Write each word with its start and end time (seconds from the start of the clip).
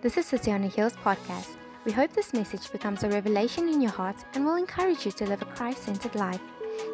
This 0.00 0.16
is 0.16 0.26
City 0.26 0.52
on 0.52 0.62
a 0.62 0.68
Hills 0.68 0.92
podcast. 0.92 1.56
We 1.84 1.90
hope 1.90 2.12
this 2.12 2.32
message 2.32 2.70
becomes 2.70 3.02
a 3.02 3.08
revelation 3.08 3.68
in 3.68 3.80
your 3.80 3.90
heart 3.90 4.14
and 4.32 4.46
will 4.46 4.54
encourage 4.54 5.04
you 5.04 5.10
to 5.10 5.26
live 5.26 5.42
a 5.42 5.44
Christ 5.44 5.82
centered 5.82 6.14
life. 6.14 6.40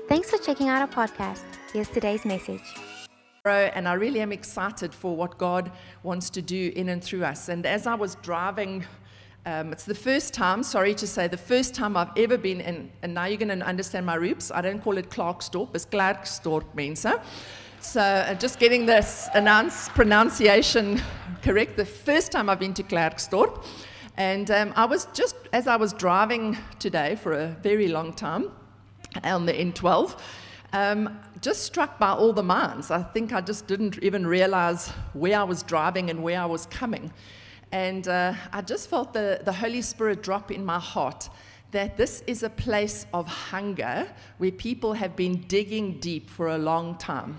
Thanks 0.08 0.30
for 0.30 0.38
checking 0.38 0.68
out 0.68 0.80
our 0.80 1.06
podcast. 1.06 1.42
Here's 1.70 1.90
today's 1.90 2.24
message. 2.24 2.62
And 3.44 3.86
I 3.86 3.92
really 3.92 4.22
am 4.22 4.32
excited 4.32 4.94
for 4.94 5.14
what 5.14 5.36
God 5.36 5.70
wants 6.02 6.30
to 6.30 6.40
do 6.40 6.72
in 6.74 6.88
and 6.88 7.04
through 7.04 7.24
us. 7.24 7.50
And 7.50 7.66
as 7.66 7.86
I 7.86 7.94
was 7.94 8.14
driving, 8.22 8.86
um, 9.44 9.74
it's 9.74 9.84
the 9.84 9.94
first 9.94 10.32
time, 10.32 10.62
sorry 10.62 10.94
to 10.94 11.06
say, 11.06 11.28
the 11.28 11.36
first 11.36 11.74
time 11.74 11.98
I've 11.98 12.16
ever 12.16 12.38
been 12.38 12.62
in, 12.62 12.90
and 13.02 13.12
now 13.12 13.26
you're 13.26 13.36
going 13.36 13.58
to 13.58 13.66
understand 13.66 14.06
my 14.06 14.14
roots. 14.14 14.50
I 14.50 14.62
don't 14.62 14.82
call 14.82 14.96
it 14.96 15.10
Klerksdorp, 15.10 15.74
it's 15.74 15.84
Klerksdorp, 15.84 16.64
Mensa. 16.74 17.22
So 17.84 18.00
uh, 18.00 18.32
just 18.34 18.58
getting 18.58 18.86
this 18.86 19.28
announce, 19.34 19.90
pronunciation 19.90 21.02
correct. 21.42 21.76
The 21.76 21.84
first 21.84 22.32
time 22.32 22.48
I've 22.48 22.58
been 22.58 22.72
to 22.74 22.82
Klerksdorp. 22.82 23.62
And 24.16 24.50
um, 24.50 24.72
I 24.74 24.86
was 24.86 25.06
just, 25.12 25.36
as 25.52 25.66
I 25.68 25.76
was 25.76 25.92
driving 25.92 26.56
today 26.78 27.14
for 27.14 27.34
a 27.34 27.48
very 27.62 27.88
long 27.88 28.14
time 28.14 28.50
on 29.22 29.44
the 29.44 29.52
N12, 29.52 30.18
um, 30.72 31.20
just 31.42 31.62
struck 31.64 31.98
by 31.98 32.08
all 32.08 32.32
the 32.32 32.42
mines. 32.42 32.90
I 32.90 33.02
think 33.02 33.34
I 33.34 33.42
just 33.42 33.66
didn't 33.66 33.98
even 34.02 34.26
realize 34.26 34.88
where 35.12 35.38
I 35.38 35.44
was 35.44 35.62
driving 35.62 36.08
and 36.08 36.22
where 36.22 36.40
I 36.40 36.46
was 36.46 36.64
coming. 36.66 37.12
And 37.70 38.08
uh, 38.08 38.32
I 38.50 38.62
just 38.62 38.88
felt 38.88 39.12
the, 39.12 39.42
the 39.44 39.52
Holy 39.52 39.82
Spirit 39.82 40.22
drop 40.22 40.50
in 40.50 40.64
my 40.64 40.80
heart 40.80 41.28
that 41.72 41.98
this 41.98 42.22
is 42.26 42.42
a 42.42 42.50
place 42.50 43.04
of 43.12 43.28
hunger 43.28 44.08
where 44.38 44.52
people 44.52 44.94
have 44.94 45.14
been 45.14 45.42
digging 45.48 46.00
deep 46.00 46.30
for 46.30 46.48
a 46.48 46.58
long 46.58 46.96
time 46.96 47.38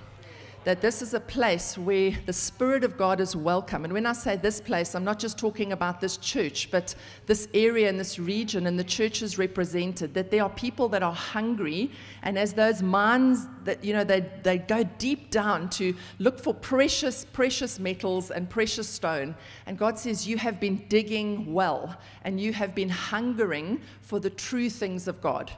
that 0.66 0.82
this 0.82 1.04
is 1.04 1.14
a 1.14 1.20
place 1.20 1.78
where 1.78 2.12
the 2.26 2.34
Spirit 2.34 2.84
of 2.84 2.98
God 2.98 3.22
is 3.22 3.36
welcome. 3.36 3.86
And 3.86 3.94
when 3.94 4.08
I 4.08 4.14
say 4.14 4.36
this 4.36 4.60
place, 4.60 4.96
I'm 4.96 5.04
not 5.04 5.20
just 5.20 5.38
talking 5.38 5.72
about 5.72 6.02
this 6.02 6.18
church, 6.18 6.72
but 6.72 6.96
this 7.28 7.48
area 7.54 7.88
and 7.88 8.00
this 8.00 8.18
region 8.18 8.66
and 8.66 8.78
the 8.78 8.84
churches 8.84 9.38
represented, 9.38 10.16
that 10.16 10.32
there 10.32 10.42
are 10.42 10.50
people 10.50 10.90
that 10.90 11.04
are 11.04 11.14
hungry. 11.14 11.92
And 12.24 12.38
as 12.38 12.54
those 12.54 12.82
minds 12.82 13.48
that, 13.64 13.84
you 13.84 13.94
know, 13.94 14.04
they, 14.04 14.28
they 14.42 14.58
go 14.58 14.84
deep 14.98 15.30
down 15.30 15.70
to 15.72 15.96
look 16.18 16.40
for 16.40 16.54
precious, 16.54 17.26
precious 17.26 17.78
metals 17.78 18.32
and 18.32 18.50
precious 18.50 18.90
stone. 18.90 19.36
And 19.68 19.78
God 19.78 20.00
says, 20.00 20.28
You 20.28 20.38
have 20.38 20.60
been 20.60 20.84
digging 20.90 21.54
well 21.54 21.96
and 22.24 22.42
you 22.42 22.54
have 22.54 22.74
been 22.74 22.90
hungering 22.90 23.82
for 24.02 24.20
the 24.20 24.32
true 24.32 24.72
things 24.72 25.08
of 25.08 25.22
God 25.22 25.52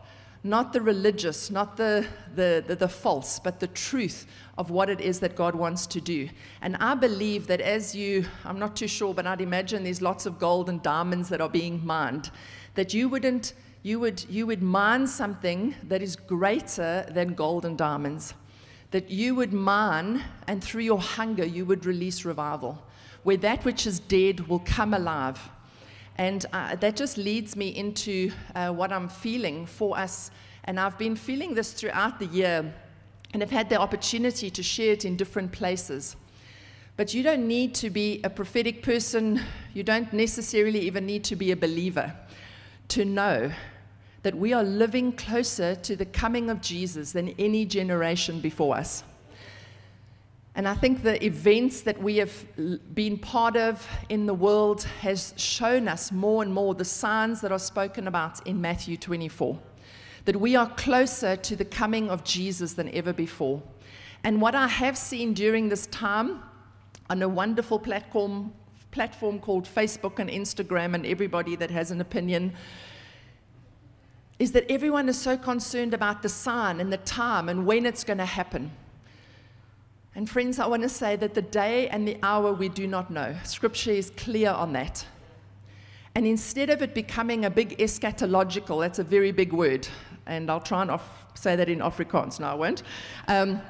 not 0.47 0.73
the 0.73 0.81
religious, 0.81 1.51
not 1.51 1.77
the, 1.77 2.07
the, 2.33 2.63
the, 2.65 2.75
the, 2.75 2.87
false, 2.87 3.39
but 3.39 3.59
the 3.59 3.67
truth 3.67 4.25
of 4.57 4.69
what 4.71 4.89
it 4.89 5.01
is 5.01 5.19
that 5.19 5.35
God 5.35 5.53
wants 5.53 5.85
to 5.87 6.01
do. 6.01 6.29
And 6.61 6.75
I 6.77 6.95
believe 6.95 7.47
that 7.47 7.61
as 7.61 7.93
you, 7.93 8.25
I'm 8.45 8.57
not 8.57 8.75
too 8.75 8.87
sure, 8.87 9.13
but 9.13 9.27
I'd 9.27 9.41
imagine 9.41 9.83
there's 9.83 10.01
lots 10.01 10.25
of 10.25 10.39
gold 10.39 10.69
and 10.69 10.81
diamonds 10.81 11.29
that 11.29 11.41
are 11.41 11.49
being 11.49 11.85
mined, 11.85 12.31
that 12.75 12.93
you 12.93 13.09
wouldn't, 13.09 13.53
you 13.83 13.99
would, 13.99 14.25
you 14.29 14.47
would 14.47 14.63
mine 14.63 15.05
something 15.07 15.75
that 15.83 16.01
is 16.01 16.15
greater 16.15 17.05
than 17.09 17.33
gold 17.33 17.65
and 17.65 17.77
diamonds. 17.77 18.33
That 18.91 19.11
you 19.11 19.35
would 19.35 19.51
mine, 19.51 20.23
and 20.47 20.63
through 20.63 20.83
your 20.83 21.01
hunger, 21.01 21.45
you 21.45 21.65
would 21.65 21.85
release 21.85 22.23
revival, 22.23 22.81
where 23.23 23.37
that 23.37 23.65
which 23.65 23.85
is 23.85 23.99
dead 23.99 24.47
will 24.47 24.59
come 24.59 24.93
alive 24.93 25.49
and 26.17 26.45
uh, 26.51 26.75
that 26.77 26.95
just 26.95 27.17
leads 27.17 27.55
me 27.55 27.69
into 27.69 28.31
uh, 28.55 28.71
what 28.71 28.91
I'm 28.91 29.07
feeling 29.07 29.65
for 29.65 29.97
us. 29.97 30.31
And 30.63 30.79
I've 30.79 30.97
been 30.97 31.15
feeling 31.15 31.53
this 31.53 31.73
throughout 31.73 32.19
the 32.19 32.25
year, 32.25 32.73
and 33.33 33.43
I've 33.43 33.51
had 33.51 33.69
the 33.69 33.79
opportunity 33.79 34.49
to 34.49 34.63
share 34.63 34.93
it 34.93 35.05
in 35.05 35.15
different 35.15 35.51
places. 35.51 36.15
But 36.97 37.13
you 37.13 37.21
don't 37.21 37.47
need 37.47 37.75
to 37.75 37.89
be 37.89 38.19
a 38.23 38.29
prophetic 38.29 38.81
person, 38.81 39.41
you 39.73 39.83
don't 39.83 40.11
necessarily 40.11 40.79
even 40.81 41.05
need 41.05 41.23
to 41.25 41.35
be 41.35 41.51
a 41.51 41.55
believer 41.55 42.13
to 42.89 43.05
know 43.05 43.51
that 44.23 44.35
we 44.35 44.51
are 44.51 44.63
living 44.63 45.11
closer 45.11 45.75
to 45.75 45.95
the 45.95 46.05
coming 46.05 46.49
of 46.49 46.61
Jesus 46.61 47.11
than 47.11 47.29
any 47.37 47.65
generation 47.65 48.41
before 48.41 48.75
us. 48.75 49.03
And 50.57 50.67
I 50.67 50.73
think 50.73 51.03
the 51.03 51.23
events 51.23 51.81
that 51.81 52.01
we 52.01 52.17
have 52.17 52.33
been 52.95 53.19
part 53.19 53.55
of 53.55 53.87
in 54.09 54.25
the 54.25 54.33
world 54.33 54.81
has 55.01 55.35
shown 55.37 55.87
us 55.87 56.11
more 56.11 56.41
and 56.41 56.51
more 56.51 56.73
the 56.73 56.83
signs 56.83 57.41
that 57.41 57.51
are 57.51 57.59
spoken 57.59 58.07
about 58.07 58.45
in 58.47 58.59
Matthew 58.59 58.97
24. 58.97 59.59
That 60.25 60.37
we 60.37 60.55
are 60.55 60.67
closer 60.71 61.35
to 61.35 61.55
the 61.55 61.63
coming 61.63 62.09
of 62.09 62.23
Jesus 62.23 62.73
than 62.73 62.89
ever 62.95 63.13
before. 63.13 63.61
And 64.23 64.41
what 64.41 64.55
I 64.55 64.67
have 64.67 64.97
seen 64.97 65.35
during 65.35 65.69
this 65.69 65.85
time 65.85 66.41
on 67.07 67.21
a 67.21 67.29
wonderful 67.29 67.77
platform, 67.77 68.51
platform 68.89 69.37
called 69.37 69.65
Facebook 69.65 70.17
and 70.17 70.27
Instagram, 70.27 70.95
and 70.95 71.05
everybody 71.05 71.55
that 71.55 71.69
has 71.69 71.91
an 71.91 72.01
opinion, 72.01 72.51
is 74.39 74.53
that 74.53 74.65
everyone 74.71 75.07
is 75.07 75.21
so 75.21 75.37
concerned 75.37 75.93
about 75.93 76.23
the 76.23 76.29
sign 76.29 76.79
and 76.79 76.91
the 76.91 76.97
time 76.97 77.47
and 77.47 77.67
when 77.67 77.85
it's 77.85 78.03
going 78.03 78.17
to 78.17 78.25
happen. 78.25 78.71
And 80.17 80.27
friends, 80.27 80.57
I 80.57 80.65
want 80.65 80.81
to 80.81 80.89
say 80.89 81.15
that 81.15 81.35
the 81.35 81.43
day 81.43 81.89
and 81.89 82.07
the 82.07 82.17
hour 82.23 82.51
we 82.51 82.69
do 82.69 82.87
not 82.87 83.11
know. 83.11 83.35
Scripture 83.43 83.91
is 83.91 84.09
clear 84.17 84.49
on 84.49 84.73
that. 84.73 85.05
And 86.15 86.25
instead 86.25 86.71
of 86.71 86.81
it 86.81 86.95
becoming 86.95 87.45
a 87.45 87.51
big 87.51 87.77
eschatological, 87.77 88.81
that's 88.81 88.97
a 88.97 89.03
very 89.03 89.31
big 89.31 89.53
word, 89.53 89.87
and 90.25 90.49
I'll 90.49 90.59
try 90.59 90.81
and 90.81 90.89
off, 90.89 91.27
say 91.35 91.55
that 91.55 91.69
in 91.69 91.81
Afrikaans, 91.81 92.39
no, 92.39 92.47
I 92.47 92.55
won't. 92.55 92.81
Um, 93.27 93.61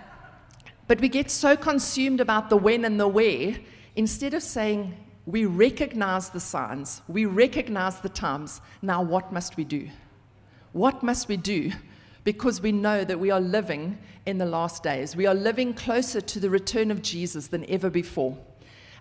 but 0.88 1.02
we 1.02 1.10
get 1.10 1.30
so 1.30 1.58
consumed 1.58 2.22
about 2.22 2.50
the 2.50 2.56
when 2.56 2.86
and 2.86 2.98
the 2.98 3.10
where, 3.10 3.58
instead 3.98 4.34
of 4.34 4.42
saying, 4.42 4.96
we 5.26 5.44
recognize 5.44 6.30
the 6.30 6.40
signs, 6.40 7.02
we 7.10 7.26
recognize 7.26 8.00
the 8.00 8.08
times, 8.08 8.62
now 8.82 9.04
what 9.04 9.34
must 9.34 9.58
we 9.58 9.66
do? 9.66 9.90
What 10.72 11.04
must 11.04 11.28
we 11.28 11.36
do 11.36 11.74
because 12.28 12.60
we 12.60 12.74
know 12.74 13.06
that 13.06 13.22
we 13.22 13.32
are 13.32 13.40
living 13.40 13.98
in 14.26 14.38
the 14.38 14.46
last 14.46 14.84
days. 14.84 15.16
We 15.16 15.28
are 15.28 15.34
living 15.34 15.74
closer 15.74 16.20
to 16.20 16.42
the 16.42 16.50
return 16.50 16.92
of 16.92 17.02
Jesus 17.02 17.48
than 17.48 17.64
ever 17.70 17.90
before. 17.90 18.38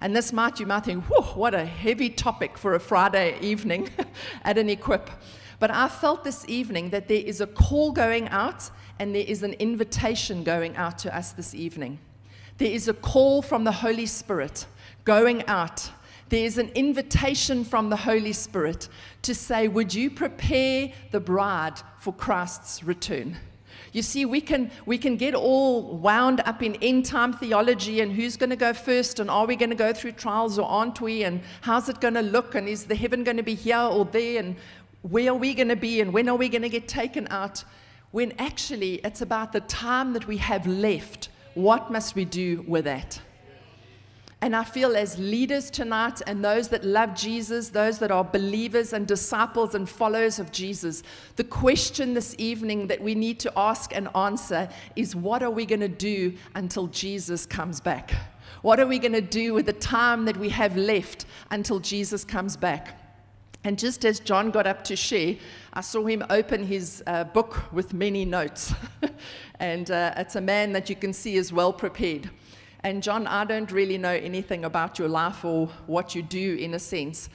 And 0.00 0.14
this 0.14 0.32
might, 0.32 0.60
you 0.60 0.66
might 0.66 0.84
think, 0.84 1.02
what 1.34 1.52
a 1.52 1.64
heavy 1.64 2.08
topic 2.08 2.56
for 2.56 2.76
a 2.76 2.78
Friday 2.78 3.36
evening 3.40 3.90
at 4.44 4.58
an 4.58 4.70
equip. 4.70 5.10
But 5.58 5.72
I 5.72 5.88
felt 5.88 6.22
this 6.22 6.44
evening 6.48 6.90
that 6.90 7.08
there 7.08 7.18
is 7.18 7.40
a 7.40 7.48
call 7.48 7.90
going 7.90 8.28
out 8.28 8.70
and 9.00 9.12
there 9.12 9.26
is 9.26 9.42
an 9.42 9.54
invitation 9.54 10.44
going 10.44 10.76
out 10.76 10.96
to 10.98 11.12
us 11.12 11.32
this 11.32 11.52
evening. 11.52 11.98
There 12.58 12.70
is 12.70 12.86
a 12.86 12.94
call 12.94 13.42
from 13.42 13.64
the 13.64 13.72
Holy 13.72 14.06
Spirit 14.06 14.66
going 15.04 15.44
out 15.48 15.90
there's 16.28 16.58
an 16.58 16.70
invitation 16.74 17.64
from 17.64 17.88
the 17.88 17.96
Holy 17.96 18.32
Spirit 18.32 18.88
to 19.22 19.34
say, 19.34 19.68
Would 19.68 19.94
you 19.94 20.10
prepare 20.10 20.92
the 21.12 21.20
bride 21.20 21.80
for 21.98 22.12
Christ's 22.12 22.82
return? 22.82 23.36
You 23.92 24.02
see, 24.02 24.26
we 24.26 24.40
can, 24.40 24.70
we 24.84 24.98
can 24.98 25.16
get 25.16 25.34
all 25.34 25.96
wound 25.96 26.42
up 26.44 26.62
in 26.62 26.74
end 26.76 27.06
time 27.06 27.32
theology 27.32 28.00
and 28.00 28.12
who's 28.12 28.36
going 28.36 28.50
to 28.50 28.56
go 28.56 28.72
first, 28.72 29.20
and 29.20 29.30
are 29.30 29.46
we 29.46 29.56
going 29.56 29.70
to 29.70 29.76
go 29.76 29.92
through 29.92 30.12
trials 30.12 30.58
or 30.58 30.68
aren't 30.68 31.00
we, 31.00 31.24
and 31.24 31.40
how's 31.62 31.88
it 31.88 32.00
going 32.00 32.14
to 32.14 32.22
look, 32.22 32.54
and 32.54 32.68
is 32.68 32.84
the 32.84 32.94
heaven 32.94 33.24
going 33.24 33.38
to 33.38 33.42
be 33.42 33.54
here 33.54 33.78
or 33.78 34.04
there, 34.04 34.40
and 34.40 34.56
where 35.02 35.30
are 35.30 35.34
we 35.34 35.54
going 35.54 35.68
to 35.68 35.76
be, 35.76 36.00
and 36.00 36.12
when 36.12 36.28
are 36.28 36.36
we 36.36 36.48
going 36.48 36.62
to 36.62 36.68
get 36.68 36.88
taken 36.88 37.26
out? 37.30 37.64
When 38.10 38.32
actually 38.38 38.96
it's 38.96 39.22
about 39.22 39.52
the 39.52 39.60
time 39.60 40.12
that 40.14 40.26
we 40.26 40.38
have 40.38 40.66
left. 40.66 41.28
What 41.54 41.90
must 41.90 42.14
we 42.14 42.24
do 42.24 42.64
with 42.68 42.84
that? 42.84 43.20
And 44.46 44.54
I 44.54 44.62
feel 44.62 44.96
as 44.96 45.18
leaders 45.18 45.72
tonight 45.72 46.22
and 46.24 46.44
those 46.44 46.68
that 46.68 46.84
love 46.84 47.16
Jesus, 47.16 47.70
those 47.70 47.98
that 47.98 48.12
are 48.12 48.22
believers 48.22 48.92
and 48.92 49.04
disciples 49.04 49.74
and 49.74 49.88
followers 49.88 50.38
of 50.38 50.52
Jesus, 50.52 51.02
the 51.34 51.42
question 51.42 52.14
this 52.14 52.32
evening 52.38 52.86
that 52.86 53.00
we 53.00 53.16
need 53.16 53.40
to 53.40 53.52
ask 53.56 53.92
and 53.92 54.08
answer 54.14 54.68
is 54.94 55.16
what 55.16 55.42
are 55.42 55.50
we 55.50 55.66
going 55.66 55.80
to 55.80 55.88
do 55.88 56.32
until 56.54 56.86
Jesus 56.86 57.44
comes 57.44 57.80
back? 57.80 58.12
What 58.62 58.78
are 58.78 58.86
we 58.86 59.00
going 59.00 59.14
to 59.14 59.20
do 59.20 59.52
with 59.52 59.66
the 59.66 59.72
time 59.72 60.26
that 60.26 60.36
we 60.36 60.50
have 60.50 60.76
left 60.76 61.26
until 61.50 61.80
Jesus 61.80 62.24
comes 62.24 62.56
back? 62.56 63.00
And 63.64 63.76
just 63.76 64.04
as 64.04 64.20
John 64.20 64.52
got 64.52 64.68
up 64.68 64.84
to 64.84 64.94
share, 64.94 65.34
I 65.72 65.80
saw 65.80 66.06
him 66.06 66.24
open 66.30 66.64
his 66.64 67.02
uh, 67.08 67.24
book 67.24 67.64
with 67.72 67.92
many 67.92 68.24
notes. 68.24 68.72
and 69.58 69.90
uh, 69.90 70.14
it's 70.16 70.36
a 70.36 70.40
man 70.40 70.72
that 70.74 70.88
you 70.88 70.94
can 70.94 71.12
see 71.12 71.34
is 71.34 71.52
well 71.52 71.72
prepared. 71.72 72.30
And 72.86 73.02
John, 73.02 73.26
I 73.26 73.44
don't 73.44 73.72
really 73.72 73.98
know 73.98 74.12
anything 74.12 74.64
about 74.64 74.96
your 74.96 75.08
life 75.08 75.44
or 75.44 75.66
what 75.88 76.14
you 76.14 76.22
do 76.22 76.54
in 76.54 76.72
a 76.74 76.78
sense. 76.78 77.28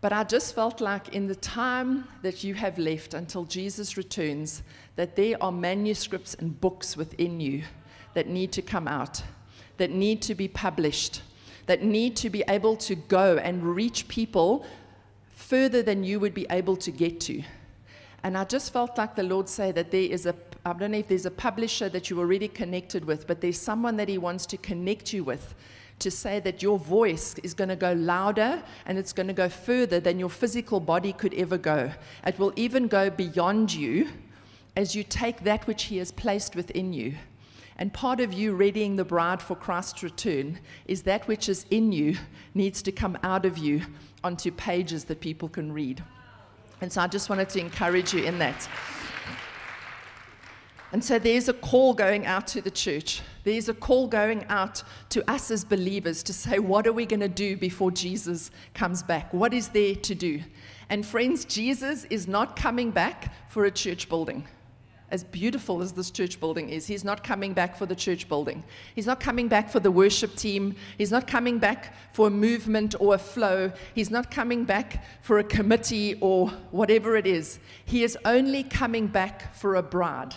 But 0.00 0.12
I 0.12 0.22
just 0.22 0.54
felt 0.54 0.80
like 0.80 1.08
in 1.08 1.26
the 1.26 1.34
time 1.34 2.06
that 2.22 2.44
you 2.44 2.54
have 2.54 2.78
left 2.78 3.12
until 3.12 3.42
Jesus 3.46 3.96
returns, 3.96 4.62
that 4.94 5.16
there 5.16 5.42
are 5.42 5.50
manuscripts 5.50 6.34
and 6.34 6.60
books 6.60 6.96
within 6.96 7.40
you 7.40 7.64
that 8.14 8.28
need 8.28 8.52
to 8.52 8.62
come 8.62 8.86
out, 8.86 9.24
that 9.78 9.90
need 9.90 10.22
to 10.22 10.36
be 10.36 10.46
published, 10.46 11.20
that 11.66 11.82
need 11.82 12.14
to 12.18 12.30
be 12.30 12.44
able 12.46 12.76
to 12.76 12.94
go 12.94 13.38
and 13.38 13.64
reach 13.64 14.06
people 14.06 14.64
further 15.34 15.82
than 15.82 16.04
you 16.04 16.20
would 16.20 16.32
be 16.32 16.46
able 16.48 16.76
to 16.76 16.92
get 16.92 17.18
to. 17.22 17.42
And 18.22 18.38
I 18.38 18.44
just 18.44 18.72
felt 18.72 18.96
like 18.96 19.16
the 19.16 19.24
Lord 19.24 19.48
say 19.48 19.72
that 19.72 19.90
there 19.90 20.08
is 20.08 20.26
a 20.26 20.32
I 20.66 20.72
don't 20.72 20.90
know 20.90 20.98
if 20.98 21.06
there's 21.06 21.26
a 21.26 21.30
publisher 21.30 21.88
that 21.90 22.10
you're 22.10 22.18
already 22.18 22.48
connected 22.48 23.04
with, 23.04 23.28
but 23.28 23.40
there's 23.40 23.60
someone 23.60 23.96
that 23.98 24.08
He 24.08 24.18
wants 24.18 24.46
to 24.46 24.56
connect 24.56 25.12
you 25.12 25.22
with 25.22 25.54
to 26.00 26.10
say 26.10 26.40
that 26.40 26.60
your 26.60 26.76
voice 26.76 27.36
is 27.44 27.54
going 27.54 27.68
to 27.68 27.76
go 27.76 27.92
louder 27.92 28.60
and 28.84 28.98
it's 28.98 29.12
going 29.12 29.28
to 29.28 29.32
go 29.32 29.48
further 29.48 30.00
than 30.00 30.18
your 30.18 30.28
physical 30.28 30.80
body 30.80 31.12
could 31.12 31.32
ever 31.34 31.56
go. 31.56 31.92
It 32.26 32.40
will 32.40 32.52
even 32.56 32.88
go 32.88 33.10
beyond 33.10 33.72
you 33.72 34.08
as 34.74 34.96
you 34.96 35.04
take 35.04 35.44
that 35.44 35.68
which 35.68 35.84
He 35.84 35.98
has 35.98 36.10
placed 36.10 36.56
within 36.56 36.92
you. 36.92 37.14
And 37.78 37.92
part 37.92 38.18
of 38.18 38.32
you 38.32 38.52
readying 38.52 38.96
the 38.96 39.04
bride 39.04 39.40
for 39.40 39.54
Christ's 39.54 40.02
return 40.02 40.58
is 40.86 41.02
that 41.02 41.28
which 41.28 41.48
is 41.48 41.64
in 41.70 41.92
you 41.92 42.16
needs 42.54 42.82
to 42.82 42.90
come 42.90 43.16
out 43.22 43.46
of 43.46 43.56
you 43.56 43.82
onto 44.24 44.50
pages 44.50 45.04
that 45.04 45.20
people 45.20 45.48
can 45.48 45.70
read. 45.70 46.02
And 46.80 46.92
so 46.92 47.02
I 47.02 47.06
just 47.06 47.30
wanted 47.30 47.50
to 47.50 47.60
encourage 47.60 48.12
you 48.12 48.24
in 48.24 48.40
that. 48.40 48.68
And 50.92 51.04
so 51.04 51.18
there's 51.18 51.48
a 51.48 51.52
call 51.52 51.94
going 51.94 52.26
out 52.26 52.46
to 52.48 52.60
the 52.60 52.70
church. 52.70 53.22
There's 53.44 53.68
a 53.68 53.74
call 53.74 54.06
going 54.06 54.44
out 54.48 54.82
to 55.10 55.28
us 55.30 55.50
as 55.50 55.64
believers 55.64 56.22
to 56.24 56.32
say, 56.32 56.58
what 56.58 56.86
are 56.86 56.92
we 56.92 57.06
going 57.06 57.20
to 57.20 57.28
do 57.28 57.56
before 57.56 57.90
Jesus 57.90 58.50
comes 58.74 59.02
back? 59.02 59.32
What 59.34 59.52
is 59.52 59.68
there 59.68 59.94
to 59.94 60.14
do? 60.14 60.42
And 60.88 61.04
friends, 61.04 61.44
Jesus 61.44 62.04
is 62.04 62.28
not 62.28 62.56
coming 62.56 62.92
back 62.92 63.50
for 63.50 63.64
a 63.64 63.70
church 63.70 64.08
building 64.08 64.46
as 65.10 65.22
beautiful 65.22 65.82
as 65.82 65.92
this 65.92 66.10
church 66.10 66.40
building 66.40 66.68
is, 66.68 66.86
he's 66.86 67.04
not 67.04 67.22
coming 67.22 67.52
back 67.52 67.76
for 67.76 67.86
the 67.86 67.94
church 67.94 68.28
building. 68.28 68.64
He's 68.94 69.06
not 69.06 69.20
coming 69.20 69.46
back 69.46 69.70
for 69.70 69.78
the 69.78 69.90
worship 69.90 70.34
team. 70.34 70.74
He's 70.98 71.12
not 71.12 71.26
coming 71.26 71.58
back 71.58 71.94
for 72.12 72.26
a 72.26 72.30
movement 72.30 72.94
or 72.98 73.14
a 73.14 73.18
flow. 73.18 73.70
He's 73.94 74.10
not 74.10 74.30
coming 74.30 74.64
back 74.64 75.04
for 75.22 75.38
a 75.38 75.44
committee 75.44 76.18
or 76.20 76.48
whatever 76.70 77.16
it 77.16 77.26
is. 77.26 77.60
He 77.84 78.02
is 78.02 78.18
only 78.24 78.64
coming 78.64 79.06
back 79.06 79.54
for 79.54 79.76
a 79.76 79.82
bride. 79.82 80.34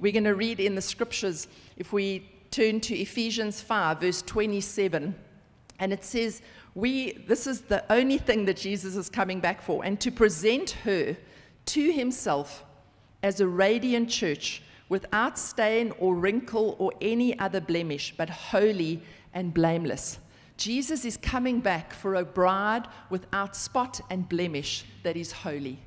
We're 0.00 0.12
going 0.12 0.24
to 0.24 0.34
read 0.34 0.60
in 0.60 0.74
the 0.74 0.82
scriptures, 0.82 1.46
if 1.76 1.92
we 1.92 2.26
turn 2.50 2.80
to 2.80 2.96
Ephesians 2.96 3.60
5, 3.60 4.00
verse 4.00 4.22
27, 4.22 5.14
and 5.78 5.92
it 5.92 6.04
says, 6.04 6.40
we, 6.74 7.12
this 7.26 7.46
is 7.46 7.62
the 7.62 7.84
only 7.92 8.16
thing 8.18 8.46
that 8.46 8.56
Jesus 8.56 8.96
is 8.96 9.10
coming 9.10 9.40
back 9.40 9.60
for, 9.60 9.84
and 9.84 10.00
to 10.00 10.10
present 10.10 10.70
her 10.84 11.16
to 11.66 11.92
himself 11.92 12.64
as 13.22 13.40
a 13.40 13.46
radiant 13.46 14.08
church 14.08 14.62
without 14.88 15.38
stain 15.38 15.92
or 15.98 16.14
wrinkle 16.14 16.76
or 16.78 16.92
any 17.00 17.38
other 17.38 17.60
blemish, 17.60 18.14
but 18.16 18.30
holy 18.30 19.02
and 19.34 19.52
blameless. 19.52 20.18
Jesus 20.56 21.04
is 21.04 21.16
coming 21.16 21.60
back 21.60 21.92
for 21.92 22.16
a 22.16 22.24
bride 22.24 22.86
without 23.08 23.54
spot 23.54 24.00
and 24.10 24.28
blemish 24.28 24.84
that 25.02 25.16
is 25.16 25.32
holy. 25.32 25.78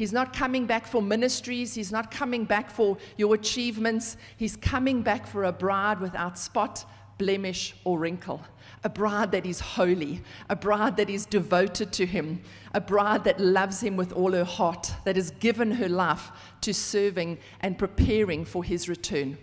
He's 0.00 0.14
not 0.14 0.32
coming 0.32 0.64
back 0.64 0.86
for 0.86 1.02
ministries. 1.02 1.74
He's 1.74 1.92
not 1.92 2.10
coming 2.10 2.46
back 2.46 2.70
for 2.70 2.96
your 3.18 3.34
achievements. 3.34 4.16
He's 4.38 4.56
coming 4.56 5.02
back 5.02 5.26
for 5.26 5.44
a 5.44 5.52
bride 5.52 6.00
without 6.00 6.38
spot, 6.38 6.86
blemish, 7.18 7.74
or 7.84 7.98
wrinkle 7.98 8.40
a 8.82 8.88
bride 8.88 9.30
that 9.32 9.44
is 9.44 9.60
holy, 9.60 10.22
a 10.48 10.56
bride 10.56 10.96
that 10.96 11.10
is 11.10 11.26
devoted 11.26 11.92
to 11.92 12.06
Him, 12.06 12.40
a 12.72 12.80
bride 12.80 13.24
that 13.24 13.38
loves 13.38 13.82
Him 13.82 13.94
with 13.94 14.10
all 14.14 14.32
her 14.32 14.42
heart, 14.42 14.90
that 15.04 15.16
has 15.16 15.32
given 15.32 15.72
her 15.72 15.88
life 15.90 16.30
to 16.62 16.72
serving 16.72 17.36
and 17.60 17.76
preparing 17.76 18.46
for 18.46 18.64
His 18.64 18.88
return. 18.88 19.36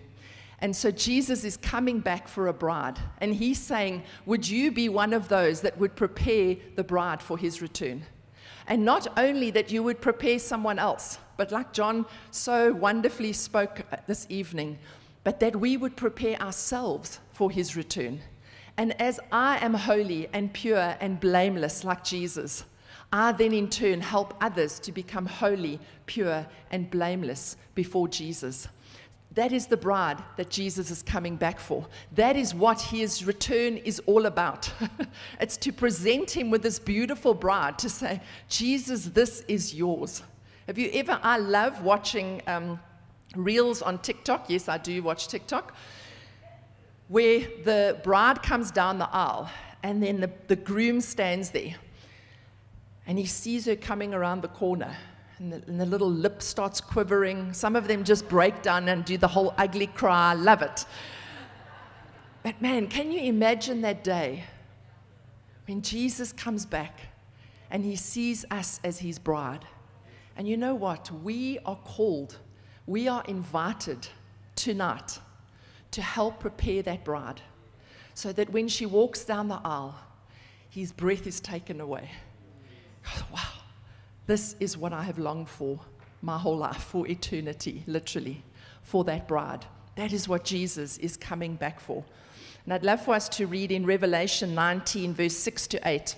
And 0.58 0.76
so 0.76 0.90
Jesus 0.90 1.44
is 1.44 1.56
coming 1.56 2.00
back 2.00 2.28
for 2.28 2.48
a 2.48 2.54
bride, 2.54 2.98
and 3.20 3.36
He's 3.36 3.60
saying, 3.60 4.02
Would 4.26 4.50
you 4.50 4.72
be 4.72 4.90
one 4.90 5.14
of 5.14 5.28
those 5.28 5.62
that 5.62 5.78
would 5.78 5.96
prepare 5.96 6.56
the 6.76 6.84
bride 6.84 7.22
for 7.22 7.38
His 7.38 7.62
return? 7.62 8.08
And 8.68 8.84
not 8.84 9.08
only 9.18 9.50
that 9.52 9.72
you 9.72 9.82
would 9.84 10.02
prepare 10.02 10.40
someone 10.40 10.78
else, 10.78 11.20
but 11.38 11.52
like 11.52 11.72
John 11.72 12.06
so 12.32 12.74
wonderfully 12.74 13.34
spoke 13.34 13.82
this 14.08 14.26
evening, 14.30 14.78
but 15.24 15.40
that 15.40 15.56
we 15.56 15.78
would 15.78 15.96
prepare 15.96 16.40
ourselves 16.42 17.20
for 17.32 17.50
His 17.50 17.76
return. 17.76 18.20
And 18.78 19.00
as 19.02 19.20
I 19.32 19.58
am 19.58 19.74
holy 19.74 20.30
and 20.34 20.54
pure 20.54 20.96
and 21.00 21.20
blameless 21.20 21.84
like 21.84 22.04
Jesus, 22.04 22.66
I 23.12 23.32
then 23.32 23.54
in 23.54 23.70
turn 23.70 24.02
help 24.02 24.36
others 24.42 24.80
to 24.80 24.92
become 24.92 25.26
holy, 25.26 25.80
pure, 26.06 26.46
and 26.70 26.90
blameless 26.92 27.56
before 27.74 28.08
Jesus. 28.08 28.68
That 29.38 29.52
is 29.52 29.68
the 29.68 29.78
bride 29.78 30.18
that 30.38 30.50
Jesus 30.50 30.90
is 30.90 31.04
coming 31.04 31.36
back 31.36 31.60
for. 31.60 31.86
That 32.14 32.36
is 32.36 32.56
what 32.56 32.82
his 32.82 33.24
return 33.24 33.78
is 33.78 34.02
all 34.08 34.26
about. 34.26 34.74
it's 35.40 35.58
to 35.58 35.72
present 35.72 36.36
him 36.36 36.50
with 36.50 36.64
this 36.64 36.80
beautiful 36.80 37.36
bride, 37.36 37.78
to 37.78 37.88
say, 37.88 38.20
Jesus, 38.50 39.06
this 39.06 39.42
is 39.48 39.76
yours. 39.76 40.24
Have 40.66 40.80
you 40.80 40.90
ever? 40.92 41.20
I 41.22 41.38
love 41.38 41.84
watching 41.84 42.42
um, 42.48 42.80
reels 43.36 43.84
on 43.84 44.00
TikTok. 44.00 44.50
Yes, 44.50 44.68
I 44.68 44.80
do 44.80 45.04
watch 45.04 45.28
TikTok 45.28 45.76
where 47.08 47.42
the 47.64 48.00
bride 48.04 48.42
comes 48.42 48.72
down 48.72 48.98
the 48.98 49.10
aisle 49.12 49.52
and 49.84 50.02
then 50.02 50.20
the, 50.20 50.32
the 50.48 50.56
groom 50.56 51.00
stands 51.00 51.52
there 51.52 51.76
and 53.06 53.20
he 53.20 53.28
sees 53.28 53.66
her 53.66 53.76
coming 53.76 54.16
around 54.16 54.42
the 54.42 54.48
corner 54.48 54.98
and 55.40 55.54
the, 55.54 55.62
and 55.68 55.80
the, 55.80 55.86
little 55.86 56.10
lip 56.10 56.42
starts 56.42 56.82
quivering. 56.82 57.54
Some 57.54 57.76
of 57.76 57.88
them 57.88 58.04
just 58.04 58.28
break 58.28 58.62
down 58.62 58.90
and 58.90 59.06
do 59.06 59.18
the 59.18 59.28
whole 59.28 59.54
ugly 59.58 59.88
cry. 59.88 60.34
Love 60.34 60.62
it. 60.62 60.86
But 62.44 62.62
man, 62.62 62.88
can 62.88 63.12
you 63.12 63.22
imagine 63.22 63.82
that 63.82 64.04
day 64.04 64.44
when 65.68 65.82
Jesus 65.82 66.32
comes 66.32 66.66
back 66.66 67.02
and 67.70 67.84
he 67.84 67.96
sees 67.96 68.46
us 68.50 68.80
as 68.84 69.00
his 69.00 69.20
bride? 69.20 69.66
And 70.38 70.48
you 70.48 70.58
know 70.58 70.76
what? 70.76 71.12
We 71.12 71.60
are 71.66 71.76
called, 71.76 72.38
we 72.86 73.08
are 73.08 73.24
invited 73.28 74.08
tonight 74.56 75.20
to 75.92 76.02
help 76.02 76.40
prepare 76.40 76.82
that 76.84 77.04
bride 77.04 77.42
so 78.14 78.32
that 78.34 78.50
when 78.52 78.68
she 78.68 78.86
walks 78.86 79.24
down 79.24 79.48
the 79.48 79.60
aisle, 79.64 79.96
his 80.70 80.92
breath 80.92 81.28
is 81.28 81.40
taken 81.40 81.82
away. 81.82 82.10
Wow, 83.32 83.57
this 84.28 84.56
is 84.60 84.78
what 84.78 84.94
I 84.94 85.04
have 85.04 85.18
longed 85.18 85.50
for 85.50 85.80
my 86.22 86.38
whole 86.38 86.58
life, 86.58 86.84
for 86.84 87.08
eternity, 87.08 87.84
literally, 87.88 88.44
for 88.84 89.04
that 89.06 89.28
bride. 89.28 89.66
That 89.96 90.14
is 90.14 90.28
what 90.28 90.44
Jesus 90.44 90.98
is 90.98 91.18
coming 91.18 91.56
back 91.56 91.80
for. 91.80 92.04
And 92.66 92.74
I'd 92.74 92.84
love 92.84 93.02
for 93.02 93.16
us 93.16 93.30
to 93.30 93.48
read 93.48 93.72
in 93.72 93.86
Revelation 93.86 94.54
19, 94.54 95.14
verse 95.14 95.36
6 95.38 95.68
to 95.68 95.88
8. 95.88 96.16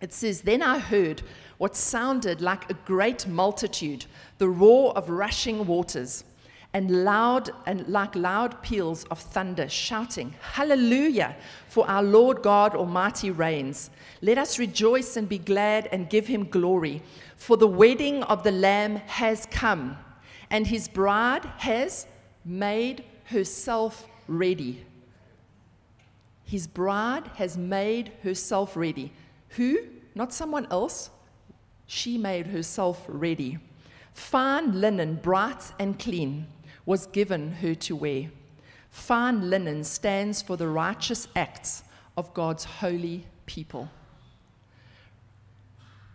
It 0.00 0.12
says, 0.12 0.42
Then 0.42 0.62
I 0.62 0.78
heard 0.78 1.22
what 1.58 1.76
sounded 1.76 2.40
like 2.40 2.70
a 2.70 2.74
great 2.74 3.26
multitude, 3.26 4.06
the 4.38 4.48
roar 4.48 4.96
of 4.96 5.08
rushing 5.08 5.66
waters 5.66 6.24
and 6.72 7.04
loud 7.04 7.50
and 7.66 7.86
like 7.88 8.14
loud 8.14 8.62
peals 8.62 9.04
of 9.04 9.18
thunder 9.18 9.68
shouting 9.68 10.34
hallelujah 10.40 11.34
for 11.68 11.88
our 11.90 12.02
lord 12.02 12.42
god 12.42 12.74
almighty 12.74 13.30
reigns. 13.30 13.90
Let 14.22 14.38
us 14.38 14.58
rejoice 14.58 15.16
and 15.16 15.28
be 15.28 15.38
glad 15.38 15.88
and 15.90 16.10
give 16.10 16.26
him 16.26 16.44
glory 16.48 17.02
for 17.36 17.56
the 17.56 17.66
wedding 17.66 18.22
of 18.24 18.42
the 18.42 18.52
lamb 18.52 18.96
has 19.06 19.46
come 19.50 19.96
and 20.50 20.66
his 20.66 20.88
bride 20.88 21.44
has 21.58 22.06
made 22.44 23.04
herself 23.24 24.06
ready. 24.28 24.84
His 26.44 26.66
bride 26.66 27.28
has 27.36 27.56
made 27.56 28.12
herself 28.22 28.76
ready. 28.76 29.12
Who? 29.50 29.78
Not 30.14 30.32
someone 30.32 30.66
else. 30.70 31.10
She 31.86 32.18
made 32.18 32.48
herself 32.48 33.04
ready. 33.08 33.58
Fine 34.12 34.80
linen 34.80 35.14
bright 35.14 35.72
and 35.78 35.98
clean 35.98 36.46
was 36.90 37.06
given 37.06 37.52
her 37.52 37.72
to 37.72 37.94
wear. 37.94 38.28
Fine 38.90 39.48
linen 39.48 39.84
stands 39.84 40.42
for 40.42 40.56
the 40.56 40.66
righteous 40.66 41.28
acts 41.36 41.84
of 42.16 42.34
God's 42.34 42.64
holy 42.64 43.24
people. 43.46 43.88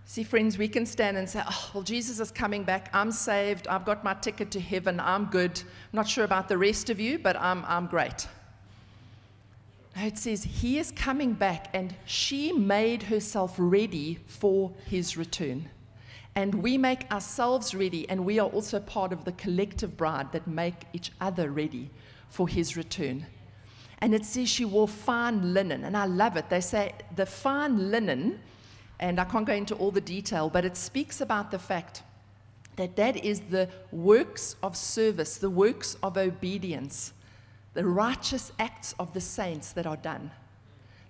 See, 0.04 0.26
friends, 0.26 0.58
we 0.58 0.68
can 0.68 0.86
stand 0.86 1.16
and 1.16 1.30
say, 1.30 1.42
Oh, 1.50 1.72
well, 1.74 1.84
Jesus 1.84 2.20
is 2.20 2.30
coming 2.30 2.66
back. 2.66 2.90
I'm 2.92 3.14
saved. 3.14 3.70
I've 3.70 3.86
got 3.86 4.04
my 4.04 4.16
ticket 4.16 4.52
to 4.52 4.60
heaven. 4.60 5.00
I'm 5.00 5.28
good. 5.28 5.58
I'm 5.58 5.96
not 5.96 6.10
sure 6.10 6.26
about 6.26 6.50
the 6.50 6.58
rest 6.58 6.90
of 6.90 7.00
you, 7.00 7.20
but 7.20 7.38
I'm, 7.38 7.64
I'm 7.70 7.88
great. 7.88 8.28
it 9.96 10.18
says, 10.18 10.44
He 10.44 10.78
is 10.78 10.92
coming 10.92 11.32
back, 11.32 11.70
and 11.74 11.96
she 12.04 12.52
made 12.52 13.04
herself 13.04 13.56
ready 13.58 14.20
for 14.28 14.74
his 14.88 15.16
return 15.16 15.70
and 16.36 16.56
we 16.56 16.78
make 16.78 17.10
ourselves 17.12 17.74
ready, 17.74 18.08
and 18.10 18.26
we 18.26 18.40
are 18.40 18.50
also 18.50 18.80
part 18.80 19.14
of 19.14 19.24
the 19.24 19.32
collective 19.32 19.96
bride 19.96 20.34
that 20.34 20.48
make 20.48 20.76
each 20.92 21.12
other 21.22 21.50
ready 21.50 21.90
for 22.30 22.48
his 22.48 22.76
return. 22.76 23.26
And 24.00 24.14
it 24.14 24.26
says 24.26 24.50
she 24.50 24.66
wore 24.66 24.88
fine 24.88 25.54
linen, 25.54 25.86
and 25.86 25.96
I 25.96 26.06
love 26.06 26.36
it. 26.36 26.50
They 26.50 26.60
say 26.60 26.92
the 27.16 27.26
fine 27.26 27.90
linen, 27.90 28.40
and 29.00 29.20
I 29.20 29.24
can't 29.24 29.46
go 29.46 29.54
into 29.54 29.76
all 29.76 29.92
the 29.92 30.02
detail, 30.02 30.50
but 30.50 30.66
it 30.66 30.76
speaks 30.76 31.22
about 31.22 31.52
the 31.52 31.60
fact 31.60 32.04
that 32.76 32.98
that 32.98 33.24
is 33.24 33.40
the 33.40 33.70
works 33.94 34.58
of 34.62 34.76
service, 34.76 35.38
the 35.38 35.50
works 35.50 35.96
of 36.04 36.18
obedience, 36.18 37.14
the 37.74 37.86
righteous 37.86 38.52
acts 38.60 38.94
of 39.00 39.14
the 39.14 39.22
saints 39.22 39.72
that 39.72 39.88
are 39.88 39.98
done. 39.98 40.32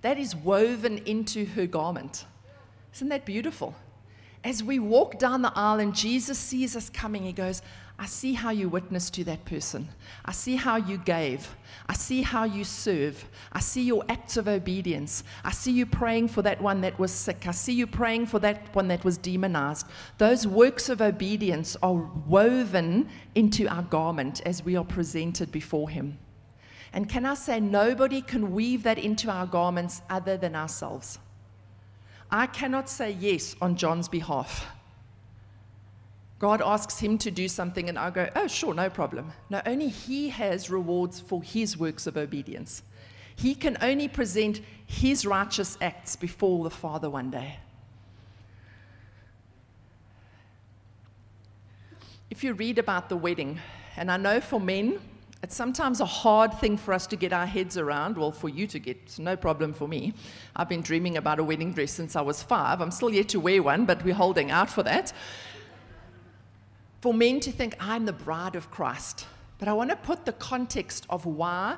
That 0.03 0.19
is 0.19 0.35
woven 0.35 0.99
into 0.99 1.45
her 1.45 1.65
garment. 1.65 2.25
Isn't 2.93 3.09
that 3.09 3.25
beautiful? 3.25 3.73
As 4.45 4.63
we 4.63 4.77
walk 4.77 5.17
down 5.17 5.41
the 5.41 5.51
aisle 5.55 5.79
and 5.79 5.93
Jesus 5.93 6.37
sees 6.37 6.75
us 6.75 6.87
coming, 6.91 7.23
he 7.23 7.33
goes, 7.33 7.63
I 7.97 8.05
see 8.05 8.33
how 8.33 8.51
you 8.51 8.69
witnessed 8.69 9.15
to 9.15 9.23
that 9.23 9.43
person. 9.43 9.89
I 10.23 10.33
see 10.33 10.55
how 10.55 10.75
you 10.75 10.99
gave. 10.99 11.55
I 11.89 11.93
see 11.93 12.21
how 12.21 12.43
you 12.43 12.63
serve. 12.63 13.25
I 13.51 13.59
see 13.59 13.81
your 13.81 14.03
acts 14.07 14.37
of 14.37 14.47
obedience. 14.47 15.23
I 15.43 15.51
see 15.51 15.71
you 15.71 15.87
praying 15.87 16.27
for 16.27 16.43
that 16.43 16.61
one 16.61 16.81
that 16.81 16.99
was 16.99 17.11
sick. 17.11 17.47
I 17.47 17.51
see 17.51 17.73
you 17.73 17.87
praying 17.87 18.27
for 18.27 18.37
that 18.39 18.75
one 18.75 18.87
that 18.89 19.03
was 19.03 19.17
demonized. 19.17 19.87
Those 20.19 20.45
works 20.45 20.89
of 20.89 21.01
obedience 21.01 21.75
are 21.81 21.95
woven 21.95 23.09
into 23.33 23.67
our 23.67 23.83
garment 23.83 24.41
as 24.45 24.63
we 24.63 24.75
are 24.75 24.85
presented 24.85 25.51
before 25.51 25.89
Him. 25.89 26.19
And 26.93 27.09
can 27.09 27.25
I 27.25 27.33
say, 27.33 27.59
nobody 27.59 28.21
can 28.21 28.51
weave 28.51 28.83
that 28.83 28.99
into 28.99 29.31
our 29.31 29.47
garments 29.47 30.03
other 30.07 30.37
than 30.37 30.55
ourselves. 30.55 31.17
I 32.31 32.47
cannot 32.47 32.89
say 32.89 33.11
yes 33.11 33.55
on 33.61 33.75
John's 33.75 34.07
behalf. 34.07 34.65
God 36.37 36.61
asks 36.61 36.99
him 36.99 37.17
to 37.19 37.31
do 37.31 37.47
something, 37.47 37.87
and 37.87 37.97
I 37.97 38.09
go, 38.09 38.29
oh, 38.35 38.47
sure, 38.47 38.73
no 38.73 38.89
problem. 38.89 39.31
No, 39.49 39.61
only 39.65 39.87
he 39.87 40.29
has 40.29 40.69
rewards 40.69 41.19
for 41.19 41.41
his 41.41 41.77
works 41.77 42.07
of 42.07 42.17
obedience. 42.17 42.83
He 43.35 43.55
can 43.55 43.77
only 43.81 44.07
present 44.07 44.61
his 44.85 45.25
righteous 45.25 45.77
acts 45.81 46.15
before 46.15 46.63
the 46.63 46.69
Father 46.69 47.09
one 47.09 47.31
day. 47.31 47.59
If 52.29 52.43
you 52.43 52.53
read 52.53 52.79
about 52.79 53.07
the 53.07 53.15
wedding, 53.15 53.59
and 53.95 54.11
I 54.11 54.17
know 54.17 54.41
for 54.41 54.59
men, 54.59 54.99
it's 55.43 55.55
sometimes 55.55 56.01
a 56.01 56.05
hard 56.05 56.53
thing 56.59 56.77
for 56.77 56.93
us 56.93 57.05
to 57.07 57.15
get 57.15 57.31
our 57.31 57.45
heads 57.45 57.77
around. 57.77 58.17
Well, 58.17 58.31
for 58.31 58.49
you 58.49 58.65
to 58.67 58.79
get, 58.79 58.97
it's 59.03 59.19
no 59.19 59.35
problem 59.35 59.73
for 59.73 59.87
me. 59.87 60.13
I've 60.55 60.69
been 60.69 60.81
dreaming 60.81 61.17
about 61.17 61.39
a 61.39 61.43
wedding 61.43 61.73
dress 61.73 61.91
since 61.91 62.15
I 62.15 62.21
was 62.21 62.41
five. 62.41 62.81
I'm 62.81 62.91
still 62.91 63.11
yet 63.11 63.29
to 63.29 63.39
wear 63.39 63.61
one, 63.61 63.85
but 63.85 64.03
we're 64.03 64.15
holding 64.15 64.49
out 64.49 64.69
for 64.69 64.83
that 64.83 65.13
for 67.05 67.13
men 67.13 67.39
to 67.39 67.51
think, 67.51 67.75
I'm 67.79 68.07
the 68.07 68.13
bride 68.13 68.55
of 68.55 68.71
Christ. 68.71 69.27
But 69.59 69.67
I 69.67 69.73
want 69.73 69.91
to 69.91 69.95
put 69.95 70.25
the 70.25 70.33
context 70.33 71.05
of 71.07 71.27
why 71.27 71.77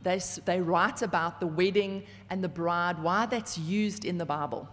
they, 0.00 0.18
they 0.46 0.62
write 0.62 1.02
about 1.02 1.40
the 1.40 1.46
wedding 1.46 2.04
and 2.30 2.42
the 2.42 2.48
bride, 2.48 2.98
why 3.02 3.26
that's 3.26 3.58
used 3.58 4.06
in 4.06 4.16
the 4.16 4.24
Bible. 4.24 4.66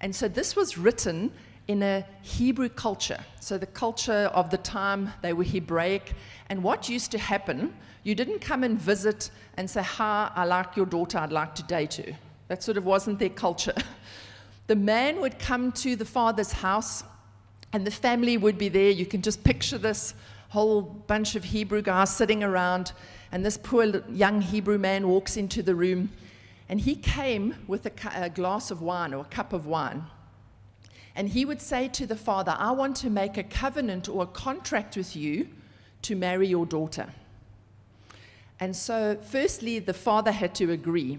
And 0.00 0.14
so 0.14 0.28
this 0.28 0.54
was 0.54 0.78
written 0.78 1.32
in 1.70 1.84
a 1.84 2.04
Hebrew 2.22 2.68
culture. 2.68 3.24
So 3.38 3.56
the 3.56 3.64
culture 3.64 4.28
of 4.34 4.50
the 4.50 4.58
time, 4.58 5.12
they 5.22 5.32
were 5.32 5.44
Hebraic. 5.44 6.14
And 6.48 6.64
what 6.64 6.88
used 6.88 7.12
to 7.12 7.18
happen, 7.18 7.72
you 8.02 8.16
didn't 8.16 8.40
come 8.40 8.64
and 8.64 8.76
visit 8.76 9.30
and 9.56 9.70
say, 9.70 9.80
Hi, 9.80 10.32
I 10.34 10.46
like 10.46 10.74
your 10.74 10.86
daughter, 10.86 11.18
I'd 11.18 11.30
like 11.30 11.54
to 11.54 11.62
date 11.62 11.94
her. 11.94 12.18
That 12.48 12.64
sort 12.64 12.76
of 12.76 12.84
wasn't 12.84 13.20
their 13.20 13.30
culture. 13.30 13.74
The 14.66 14.76
man 14.76 15.20
would 15.20 15.40
come 15.40 15.72
to 15.72 15.96
the 15.96 16.04
father's 16.04 16.52
house 16.52 17.02
and 17.72 17.84
the 17.84 17.90
family 17.90 18.36
would 18.36 18.56
be 18.56 18.68
there. 18.68 18.90
You 18.90 19.04
can 19.04 19.20
just 19.20 19.42
picture 19.42 19.78
this 19.78 20.14
whole 20.50 20.82
bunch 20.82 21.34
of 21.34 21.42
Hebrew 21.42 21.82
guys 21.82 22.14
sitting 22.14 22.44
around, 22.44 22.92
and 23.32 23.44
this 23.44 23.56
poor 23.56 23.84
young 24.12 24.40
Hebrew 24.40 24.78
man 24.78 25.08
walks 25.08 25.36
into 25.36 25.60
the 25.64 25.74
room, 25.74 26.10
and 26.68 26.80
he 26.80 26.94
came 26.94 27.56
with 27.66 27.84
a, 27.84 27.92
a 28.14 28.30
glass 28.30 28.70
of 28.70 28.80
wine 28.80 29.12
or 29.12 29.22
a 29.22 29.28
cup 29.34 29.52
of 29.52 29.66
wine. 29.66 30.04
And 31.14 31.28
he 31.28 31.44
would 31.44 31.60
say 31.60 31.88
to 31.88 32.06
the 32.06 32.16
father, 32.16 32.54
I 32.58 32.70
want 32.72 32.96
to 32.98 33.10
make 33.10 33.36
a 33.36 33.42
covenant 33.42 34.08
or 34.08 34.22
a 34.22 34.26
contract 34.26 34.96
with 34.96 35.16
you 35.16 35.48
to 36.02 36.14
marry 36.14 36.48
your 36.48 36.66
daughter. 36.66 37.08
And 38.58 38.76
so, 38.76 39.18
firstly, 39.22 39.78
the 39.78 39.94
father 39.94 40.32
had 40.32 40.54
to 40.56 40.70
agree. 40.70 41.18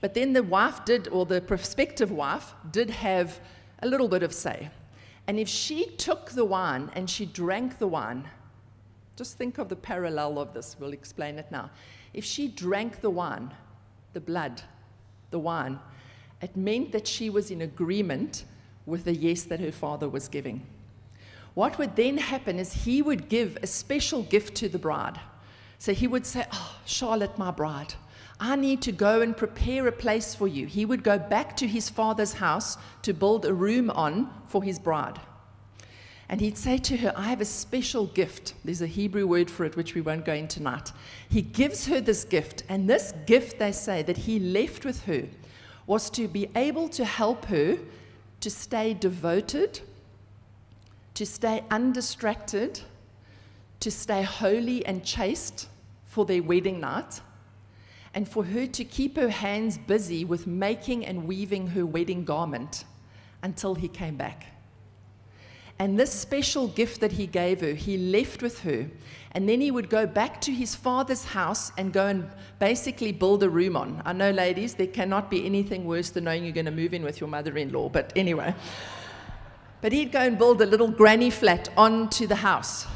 But 0.00 0.14
then 0.14 0.32
the 0.32 0.42
wife 0.42 0.84
did, 0.84 1.08
or 1.08 1.24
the 1.24 1.40
prospective 1.40 2.10
wife, 2.10 2.54
did 2.70 2.90
have 2.90 3.40
a 3.80 3.86
little 3.86 4.08
bit 4.08 4.22
of 4.22 4.34
say. 4.34 4.68
And 5.26 5.38
if 5.38 5.48
she 5.48 5.86
took 5.86 6.32
the 6.32 6.44
wine 6.44 6.90
and 6.94 7.08
she 7.08 7.24
drank 7.24 7.78
the 7.78 7.86
wine, 7.86 8.28
just 9.16 9.38
think 9.38 9.58
of 9.58 9.68
the 9.68 9.76
parallel 9.76 10.38
of 10.38 10.52
this, 10.52 10.76
we'll 10.80 10.92
explain 10.92 11.38
it 11.38 11.46
now. 11.50 11.70
If 12.12 12.24
she 12.24 12.48
drank 12.48 13.00
the 13.00 13.10
wine, 13.10 13.54
the 14.12 14.20
blood, 14.20 14.62
the 15.30 15.38
wine, 15.38 15.78
it 16.40 16.56
meant 16.56 16.90
that 16.92 17.06
she 17.06 17.30
was 17.30 17.50
in 17.50 17.62
agreement 17.62 18.44
with 18.86 19.04
the 19.04 19.14
yes 19.14 19.42
that 19.44 19.60
her 19.60 19.72
father 19.72 20.08
was 20.08 20.28
giving. 20.28 20.66
What 21.54 21.78
would 21.78 21.96
then 21.96 22.18
happen 22.18 22.58
is 22.58 22.72
he 22.72 23.02
would 23.02 23.28
give 23.28 23.58
a 23.62 23.66
special 23.66 24.22
gift 24.22 24.54
to 24.56 24.68
the 24.68 24.78
bride. 24.78 25.20
So 25.78 25.92
he 25.92 26.06
would 26.06 26.26
say, 26.26 26.46
Oh, 26.52 26.76
Charlotte, 26.86 27.36
my 27.36 27.50
bride, 27.50 27.94
I 28.40 28.56
need 28.56 28.82
to 28.82 28.92
go 28.92 29.20
and 29.20 29.36
prepare 29.36 29.86
a 29.86 29.92
place 29.92 30.34
for 30.34 30.48
you. 30.48 30.66
He 30.66 30.84
would 30.84 31.04
go 31.04 31.18
back 31.18 31.56
to 31.58 31.66
his 31.66 31.90
father's 31.90 32.34
house 32.34 32.78
to 33.02 33.12
build 33.12 33.44
a 33.44 33.54
room 33.54 33.90
on 33.90 34.32
for 34.48 34.62
his 34.62 34.78
bride. 34.78 35.20
And 36.28 36.40
he'd 36.40 36.56
say 36.56 36.78
to 36.78 36.96
her, 36.96 37.12
I 37.14 37.24
have 37.24 37.42
a 37.42 37.44
special 37.44 38.06
gift. 38.06 38.54
There's 38.64 38.80
a 38.80 38.86
Hebrew 38.86 39.26
word 39.26 39.50
for 39.50 39.66
it, 39.66 39.76
which 39.76 39.94
we 39.94 40.00
won't 40.00 40.24
go 40.24 40.32
into 40.32 40.56
tonight. 40.56 40.90
He 41.28 41.42
gives 41.42 41.86
her 41.88 42.00
this 42.00 42.24
gift, 42.24 42.62
and 42.70 42.88
this 42.88 43.12
gift, 43.26 43.58
they 43.58 43.70
say, 43.70 44.02
that 44.04 44.16
he 44.16 44.38
left 44.38 44.86
with 44.86 45.04
her 45.04 45.28
was 45.86 46.08
to 46.10 46.28
be 46.28 46.48
able 46.56 46.88
to 46.88 47.04
help 47.04 47.44
her 47.46 47.78
to 48.42 48.50
stay 48.50 48.92
devoted, 48.92 49.80
to 51.14 51.24
stay 51.24 51.62
undistracted, 51.70 52.80
to 53.80 53.90
stay 53.90 54.22
holy 54.22 54.84
and 54.84 55.04
chaste 55.04 55.68
for 56.04 56.24
their 56.24 56.42
wedding 56.42 56.80
night 56.80 57.20
and 58.14 58.28
for 58.28 58.44
her 58.44 58.66
to 58.66 58.84
keep 58.84 59.16
her 59.16 59.28
hands 59.28 59.78
busy 59.78 60.24
with 60.24 60.46
making 60.46 61.06
and 61.06 61.26
weaving 61.26 61.68
her 61.68 61.86
wedding 61.86 62.24
garment 62.24 62.84
until 63.42 63.76
he 63.76 63.88
came 63.88 64.16
back. 64.16 64.51
And 65.78 65.98
this 65.98 66.12
special 66.12 66.68
gift 66.68 67.00
that 67.00 67.12
he 67.12 67.26
gave 67.26 67.60
her, 67.60 67.72
he 67.72 67.96
left 67.96 68.42
with 68.42 68.60
her. 68.60 68.88
And 69.32 69.48
then 69.48 69.60
he 69.60 69.70
would 69.70 69.88
go 69.88 70.06
back 70.06 70.40
to 70.42 70.52
his 70.52 70.74
father's 70.74 71.24
house 71.24 71.72
and 71.78 71.92
go 71.92 72.06
and 72.06 72.30
basically 72.58 73.12
build 73.12 73.42
a 73.42 73.48
room 73.48 73.76
on. 73.76 74.02
I 74.04 74.12
know, 74.12 74.30
ladies, 74.30 74.74
there 74.74 74.86
cannot 74.86 75.30
be 75.30 75.46
anything 75.46 75.84
worse 75.86 76.10
than 76.10 76.24
knowing 76.24 76.44
you're 76.44 76.52
going 76.52 76.66
to 76.66 76.70
move 76.70 76.92
in 76.94 77.02
with 77.02 77.20
your 77.20 77.28
mother 77.28 77.56
in 77.56 77.72
law, 77.72 77.88
but 77.88 78.12
anyway. 78.14 78.54
But 79.80 79.92
he'd 79.92 80.12
go 80.12 80.20
and 80.20 80.38
build 80.38 80.60
a 80.60 80.66
little 80.66 80.90
granny 80.90 81.30
flat 81.30 81.70
onto 81.76 82.26
the 82.26 82.36
house. 82.36 82.86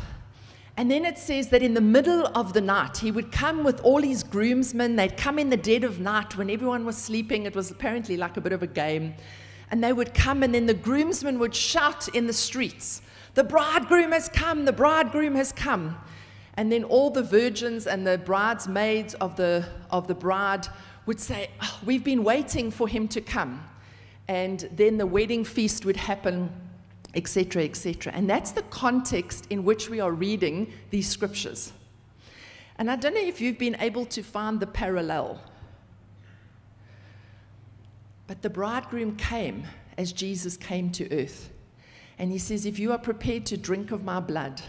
And 0.77 0.91
then 0.91 1.07
it 1.07 1.17
says 1.17 1.49
that 1.49 1.63
in 1.63 1.73
the 1.73 1.81
middle 1.81 2.27
of 2.35 2.53
the 2.53 2.61
night, 2.61 2.99
he 2.99 3.11
would 3.11 3.33
come 3.33 3.65
with 3.65 3.81
all 3.81 4.03
his 4.03 4.23
groomsmen. 4.23 4.97
They'd 4.97 5.17
come 5.17 5.39
in 5.39 5.49
the 5.49 5.57
dead 5.57 5.85
of 5.85 6.01
night 6.01 6.37
when 6.37 6.51
everyone 6.51 6.85
was 6.85 6.99
sleeping. 6.99 7.47
It 7.47 7.57
was 7.57 7.71
apparently 7.71 8.19
like 8.19 8.37
a 8.37 8.43
bit 8.43 8.53
of 8.53 8.63
a 8.63 8.67
game. 8.67 9.15
And 9.71 9.83
they 9.83 9.93
would 9.93 10.15
come, 10.15 10.43
and 10.43 10.55
then 10.55 10.67
the 10.67 10.75
groomsmen 10.75 11.39
would 11.39 11.55
shout 11.55 12.09
in 12.09 12.27
the 12.27 12.33
streets, 12.33 13.03
The 13.35 13.45
bridegroom 13.45 14.13
has 14.13 14.29
come, 14.29 14.65
the 14.65 14.73
bridegroom 14.73 15.35
has 15.35 15.53
come. 15.53 15.97
And 16.55 16.73
then 16.73 16.85
all 16.85 17.11
the 17.11 17.23
virgins 17.23 17.87
and 17.87 18.07
the 18.07 18.17
bridesmaids 18.17 19.15
of 19.15 19.37
the, 19.37 19.69
of 19.91 20.07
the 20.07 20.15
bride 20.15 20.67
would 21.05 21.21
say, 21.21 21.51
oh, 21.61 21.81
We've 21.85 22.05
been 22.05 22.25
waiting 22.25 22.71
for 22.71 22.89
him 22.89 23.09
to 23.09 23.21
come. 23.21 23.63
And 24.29 24.69
then 24.73 24.99
the 24.99 25.07
wedding 25.07 25.45
feast 25.45 25.85
would 25.85 25.97
happen 25.97 26.51
etc., 27.17 27.65
etc. 27.65 28.13
And 28.15 28.29
that's 28.29 28.53
the 28.53 28.63
context 28.63 29.47
in 29.51 29.65
which 29.65 29.89
we 29.89 29.99
are 30.01 30.13
reading 30.13 30.73
these 30.91 31.09
scriptures. 31.09 31.73
And 32.79 32.91
I 32.91 32.97
don't 32.97 33.15
know 33.15 33.21
if 33.21 33.41
you've 33.41 33.59
been 33.59 33.77
able 33.81 34.05
to 34.07 34.23
find 34.23 34.61
the 34.61 34.67
parallel. 34.67 35.41
But 38.27 38.43
the 38.43 38.51
bridegroom 38.51 39.17
came 39.17 39.67
as 39.97 40.13
Jesus 40.13 40.57
came 40.57 40.91
to 40.93 41.11
earth. 41.13 41.51
And 42.19 42.33
he 42.33 42.39
says, 42.39 42.67
If 42.67 42.79
you 42.79 42.93
are 42.93 42.99
prepared 42.99 43.47
to 43.47 43.57
drink 43.57 43.93
of 43.93 44.05
my 44.05 44.21
blood, 44.21 44.63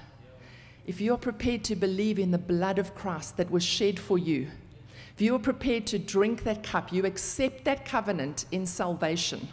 if 0.85 1.01
you 1.01 1.13
are 1.13 1.17
prepared 1.17 1.63
to 1.65 1.75
believe 1.75 2.19
in 2.19 2.31
the 2.31 2.37
blood 2.37 2.79
of 2.79 2.95
Christ 2.95 3.37
that 3.37 3.51
was 3.51 3.63
shed 3.63 3.99
for 3.99 4.17
you, 4.17 4.47
if 5.13 5.21
you 5.21 5.35
are 5.35 5.39
prepared 5.39 5.87
to 5.87 5.99
drink 5.99 6.43
that 6.43 6.63
cup, 6.63 6.93
you 6.93 7.05
accept 7.05 7.65
that 7.65 7.85
covenant 7.85 8.45
in 8.51 8.65
salvation 8.65 9.47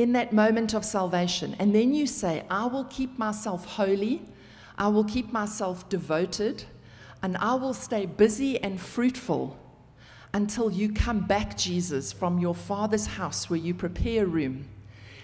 in 0.00 0.12
that 0.12 0.32
moment 0.32 0.74
of 0.74 0.84
salvation. 0.84 1.54
And 1.58 1.74
then 1.74 1.92
you 1.92 2.06
say, 2.06 2.44
I 2.50 2.66
will 2.66 2.84
keep 2.84 3.18
myself 3.18 3.64
holy, 3.66 4.22
I 4.78 4.88
will 4.88 5.04
keep 5.04 5.30
myself 5.30 5.88
devoted, 5.88 6.64
and 7.22 7.36
I 7.36 7.54
will 7.54 7.74
stay 7.74 8.06
busy 8.06 8.58
and 8.62 8.80
fruitful 8.80 9.58
until 10.32 10.70
you 10.70 10.92
come 10.92 11.20
back, 11.20 11.56
Jesus, 11.56 12.12
from 12.12 12.38
your 12.38 12.54
Father's 12.54 13.06
house 13.06 13.50
where 13.50 13.58
you 13.58 13.74
prepare 13.74 14.24
a 14.24 14.26
room. 14.26 14.68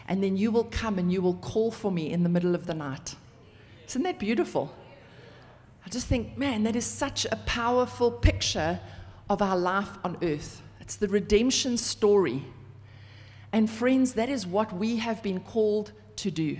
And 0.08 0.22
then 0.22 0.36
you 0.36 0.50
will 0.50 0.64
come 0.64 0.98
and 0.98 1.12
you 1.12 1.20
will 1.20 1.34
call 1.34 1.70
for 1.70 1.90
me 1.90 2.12
in 2.12 2.22
the 2.22 2.28
middle 2.28 2.54
of 2.54 2.66
the 2.66 2.74
night. 2.74 3.14
Isn't 3.88 4.02
that 4.02 4.18
beautiful? 4.18 4.74
I 5.84 5.88
just 5.88 6.06
think, 6.06 6.36
man, 6.36 6.64
that 6.64 6.76
is 6.76 6.84
such 6.84 7.26
a 7.26 7.36
powerful 7.46 8.10
picture 8.10 8.80
of 9.28 9.42
our 9.42 9.56
life 9.56 9.98
on 10.04 10.16
earth. 10.22 10.62
It's 10.80 10.96
the 10.96 11.08
redemption 11.08 11.76
story 11.76 12.44
and 13.56 13.70
friends, 13.70 14.12
that 14.12 14.28
is 14.28 14.46
what 14.46 14.70
we 14.74 14.96
have 14.96 15.22
been 15.22 15.40
called 15.40 15.92
to 16.16 16.30
do. 16.30 16.58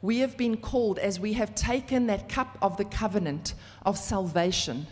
We 0.00 0.18
have 0.18 0.36
been 0.36 0.56
called 0.56 0.98
as 0.98 1.20
we 1.20 1.34
have 1.34 1.54
taken 1.54 2.08
that 2.08 2.28
cup 2.28 2.58
of 2.60 2.76
the 2.76 2.84
covenant 2.84 3.54
of 3.86 3.96
salvation. 3.96 4.88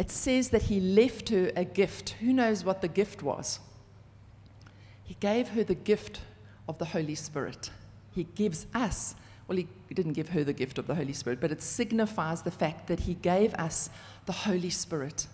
It 0.00 0.10
says 0.10 0.48
that 0.48 0.62
he 0.62 0.80
left 0.80 1.28
her 1.28 1.52
a 1.54 1.62
gift. 1.62 2.16
Who 2.20 2.32
knows 2.32 2.64
what 2.64 2.80
the 2.80 2.88
gift 2.88 3.22
was? 3.22 3.60
He 5.04 5.14
gave 5.20 5.48
her 5.48 5.62
the 5.62 5.74
gift 5.74 6.22
of 6.66 6.78
the 6.78 6.86
Holy 6.86 7.14
Spirit. 7.14 7.70
He 8.14 8.24
gives 8.24 8.66
us, 8.74 9.14
well, 9.46 9.58
he, 9.58 9.68
didn't 9.92 10.14
give 10.14 10.30
her 10.30 10.42
the 10.42 10.54
gift 10.54 10.78
of 10.78 10.86
the 10.86 10.94
Holy 10.94 11.12
Spirit, 11.12 11.38
but 11.38 11.52
it 11.52 11.60
signifies 11.60 12.40
the 12.40 12.50
fact 12.50 12.86
that 12.86 13.00
He 13.00 13.12
gave 13.12 13.52
us 13.54 13.90
the 14.24 14.32
Holy 14.32 14.70
Spirit. 14.70 15.26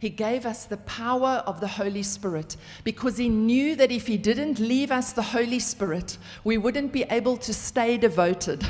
He 0.00 0.10
gave 0.10 0.44
us 0.44 0.64
the 0.64 0.78
power 0.78 1.44
of 1.46 1.60
the 1.60 1.68
Holy 1.68 2.02
Spirit 2.02 2.56
because 2.82 3.16
He 3.16 3.28
knew 3.28 3.76
that 3.76 3.92
if 3.92 4.08
He 4.08 4.16
didn't 4.16 4.58
leave 4.58 4.90
us 4.90 5.12
the 5.12 5.22
Holy 5.22 5.60
Spirit, 5.60 6.18
we 6.42 6.58
wouldn't 6.58 6.90
be 6.90 7.04
able 7.04 7.36
to 7.36 7.54
stay 7.54 7.96
devoted. 7.96 8.66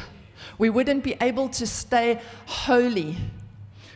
We 0.58 0.68
wouldn't 0.68 1.02
be 1.02 1.16
able 1.22 1.48
to 1.48 1.66
stay 1.66 2.20
holy. 2.44 3.16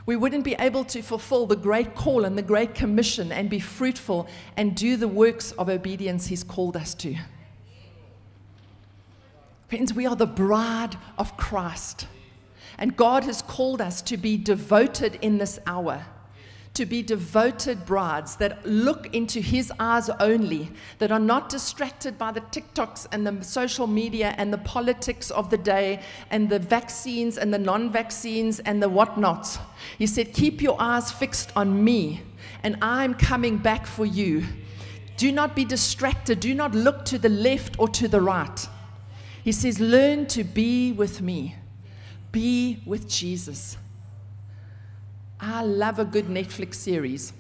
We 0.05 0.17
wouldn't 0.17 0.45
be 0.45 0.57
able 0.59 0.85
to 0.87 1.03
fulfill 1.03 1.47
the 1.47 1.57
great 1.57 1.95
call 1.95 2.25
and 2.25 2.37
the 2.37 2.43
great 2.43 2.75
commission 2.75 3.31
and 3.31 3.49
be 3.49 3.61
fruitful 3.61 4.27
and 4.57 4.75
do 4.75 4.97
the 4.97 5.09
works 5.09 5.53
of 5.53 5.69
obedience 5.69 6.27
He's 6.27 6.43
called 6.43 6.77
us 6.77 6.95
to. 6.95 7.17
Friends, 9.69 9.95
we 9.95 10.07
are 10.07 10.17
the 10.17 10.27
bride 10.27 10.97
of 11.17 11.37
Christ. 11.37 12.07
And 12.79 12.97
God 12.97 13.25
has 13.25 13.43
called 13.43 13.81
us 13.81 14.03
to 14.03 14.17
be 14.17 14.37
devoted 14.37 15.19
in 15.23 15.39
this 15.39 15.59
hour 15.67 16.05
to 16.75 16.87
be 16.87 17.03
devoted 17.03 17.85
brides 17.85 18.37
that 18.37 18.65
look 18.65 19.15
into 19.15 19.41
his 19.41 19.71
eyes 19.79 20.09
only, 20.21 20.71
that 20.99 21.13
are 21.13 21.19
not 21.21 21.51
distracted 21.51 22.17
by 22.17 22.33
the 22.33 22.41
TikToks 22.41 23.07
and 23.13 23.27
the 23.27 23.45
social 23.45 23.87
media 23.87 24.35
and 24.39 24.53
the 24.53 24.59
politics 24.59 25.31
of 25.31 25.51
the 25.51 25.59
day 25.59 26.01
and 26.31 26.49
the 26.49 26.59
vaccines 26.59 27.37
and 27.37 27.53
the 27.53 27.59
non 27.59 27.91
vaccines 27.91 28.61
and 28.61 28.83
the 28.83 28.89
whatnots. 28.89 29.59
He 29.99 30.07
said, 30.07 30.33
Keep 30.33 30.63
your 30.63 30.77
eyes 30.81 31.13
fixed 31.13 31.53
on 31.55 31.85
me, 31.85 32.23
and 32.63 32.77
I'm 32.81 33.15
coming 33.15 33.59
back 33.59 33.87
for 33.87 34.07
you. 34.07 34.45
Do 35.19 35.31
not 35.31 35.55
be 35.55 35.67
distracted. 35.67 36.41
Do 36.41 36.55
not 36.55 36.75
look 36.75 37.05
to 37.07 37.19
the 37.19 37.29
left 37.29 37.79
or 37.79 37.87
to 37.89 38.09
the 38.09 38.21
right. 38.21 38.67
He 39.45 39.53
says, 39.53 39.79
Learn 39.79 40.27
to 40.29 40.43
be 40.43 40.93
with 40.93 41.21
me, 41.21 41.57
be 42.31 42.83
with 42.87 43.09
Jesus. 43.11 43.77
I 45.45 45.65
love 45.65 45.99
a 45.99 46.05
good 46.05 46.27
Netflix 46.27 46.77
series, 46.77 47.33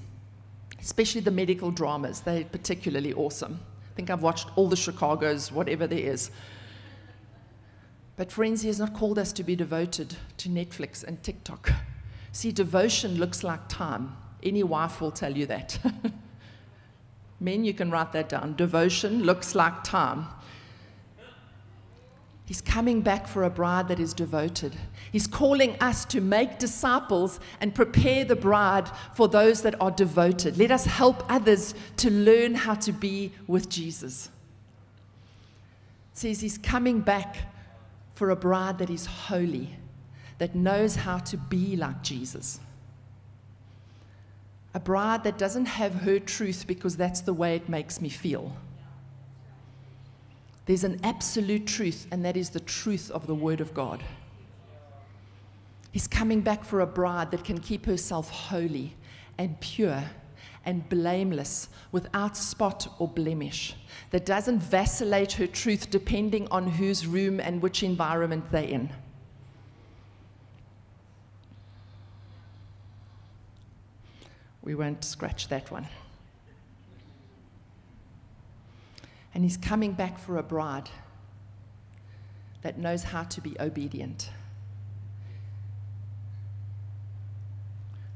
especially 0.81 1.21
the 1.21 1.31
medical 1.31 1.71
dramas. 1.71 2.21
They're 2.21 2.43
particularly 2.43 3.13
awesome. 3.13 3.61
I 3.93 3.95
think 3.95 4.11
I've 4.11 4.23
watched 4.23 4.49
all 4.57 4.69
the 4.69 4.75
Chicago's, 4.75 5.53
whatever 5.53 5.87
there 5.87 6.01
is. 6.01 6.33
But, 8.17 8.33
He 8.33 8.67
has 8.67 8.81
not 8.81 8.93
called 8.93 9.21
us 9.21 9.33
to 9.35 9.45
be 9.45 9.55
devoted 9.55 10.17
to 10.39 10.49
Netflix 10.49 11.05
and 11.05 11.23
TikTok. 11.23 11.73
See, 12.33 12.51
devotion 12.51 13.19
looks 13.19 13.45
like 13.45 13.69
time. 13.69 14.17
Any 14.43 14.65
wife 14.65 15.01
will 15.01 15.13
tell 15.13 15.37
you 15.37 15.47
that. 15.47 15.79
Men, 17.41 17.65
you 17.65 17.73
can 17.73 17.89
write 17.89 18.11
that 18.13 18.29
down. 18.29 18.57
Devotion 18.57 19.23
looks 19.23 19.55
like 19.55 19.85
time. 19.85 20.27
He's 22.53 22.61
coming 22.61 23.01
back 23.01 23.27
for 23.27 23.45
a 23.45 23.49
bride 23.51 23.89
that 23.89 23.99
is 23.99 24.13
devoted. 24.13 24.77
He's 25.11 25.27
calling 25.27 25.75
us 25.81 26.05
to 26.05 26.21
make 26.21 26.59
disciples 26.59 27.41
and 27.63 27.75
prepare 27.75 28.27
the 28.27 28.37
bride 28.37 28.91
for 29.15 29.27
those 29.27 29.63
that 29.63 29.81
are 29.81 29.91
devoted. 29.91 30.59
Let 30.59 30.71
us 30.71 30.85
help 30.85 31.25
others 31.33 31.75
to 31.97 32.11
learn 32.11 32.55
how 32.55 32.75
to 32.75 32.93
be 32.93 33.33
with 33.47 33.71
Jesus. 33.71 34.29
It 36.13 36.19
says 36.19 36.43
he's 36.43 36.59
coming 36.59 37.01
back 37.01 37.37
for 38.17 38.29
a 38.29 38.37
bride 38.37 38.77
that 38.81 38.91
is 38.91 39.07
holy, 39.07 39.71
that 40.37 40.55
knows 40.55 40.95
how 40.95 41.21
to 41.21 41.39
be 41.39 41.75
like 41.75 42.03
Jesus. 42.03 42.61
A 44.75 44.81
bride 44.81 45.25
that 45.25 45.39
doesn't 45.39 45.65
have 45.65 45.95
her 45.95 46.19
truth 46.19 46.67
because 46.67 46.99
that's 46.99 47.23
the 47.23 47.33
way 47.33 47.57
it 47.57 47.71
makes 47.71 47.99
me 48.03 48.11
feel 48.11 48.55
there's 50.67 50.85
an 50.85 51.01
absolute 51.03 51.67
truth, 51.67 52.07
and 52.11 52.25
that 52.25 52.37
is 52.37 52.51
the 52.51 52.61
truth 52.61 53.11
of 53.11 53.27
the 53.27 53.35
Word 53.35 53.61
of 53.61 53.75
God. 53.75 54.03
He's 55.91 56.07
coming 56.07 56.41
back 56.41 56.65
for 56.65 56.81
a 56.81 56.87
bride 56.87 57.31
that 57.33 57.45
can 57.45 57.59
keep 57.59 57.85
herself 57.85 58.31
holy 58.31 58.95
and 59.39 59.61
pure 59.61 60.05
and 60.65 60.89
blameless, 60.89 61.69
without 61.91 62.37
spot 62.37 62.87
or 62.99 63.09
blemish, 63.09 63.75
that 64.11 64.25
doesn't 64.25 64.61
vacillate 64.61 65.33
her 65.33 65.47
truth 65.47 65.91
depending 65.91 66.47
on 66.51 66.69
whose 66.69 67.05
room 67.05 67.41
and 67.41 67.61
which 67.61 67.83
environment 67.83 68.45
they're 68.53 68.63
in. 68.63 68.89
We 74.63 74.77
won't 74.77 75.03
scratch 75.03 75.49
that 75.49 75.71
one. 75.73 75.87
And 79.35 79.45
he's 79.45 79.57
coming 79.57 79.93
back 79.93 80.19
for 80.19 80.37
a 80.37 80.43
bride 80.43 80.91
that 82.63 82.79
knows 82.79 83.03
how 83.03 83.25
to 83.25 83.41
be 83.41 83.57
obedient. 83.59 84.31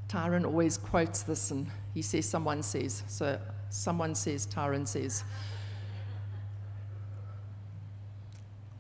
Tyron 0.09 0.45
always 0.45 0.77
quotes 0.77 1.23
this, 1.23 1.51
and 1.51 1.67
he 1.95 2.03
says, 2.03 2.27
Someone 2.27 2.63
says. 2.63 3.03
So 3.09 3.41
someone 3.71 4.15
says, 4.15 4.47
Tyron 4.47 4.87
says, 4.87 5.25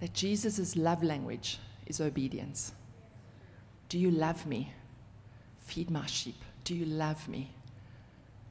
that 0.00 0.12
Jesus' 0.12 0.76
love 0.76 1.02
language 1.02 1.58
is 1.86 2.00
obedience. 2.00 2.72
Do 3.88 3.98
you 3.98 4.10
love 4.10 4.46
me? 4.46 4.72
Feed 5.58 5.90
my 5.90 6.06
sheep. 6.06 6.42
Do 6.64 6.74
you 6.74 6.84
love 6.84 7.28
me? 7.28 7.54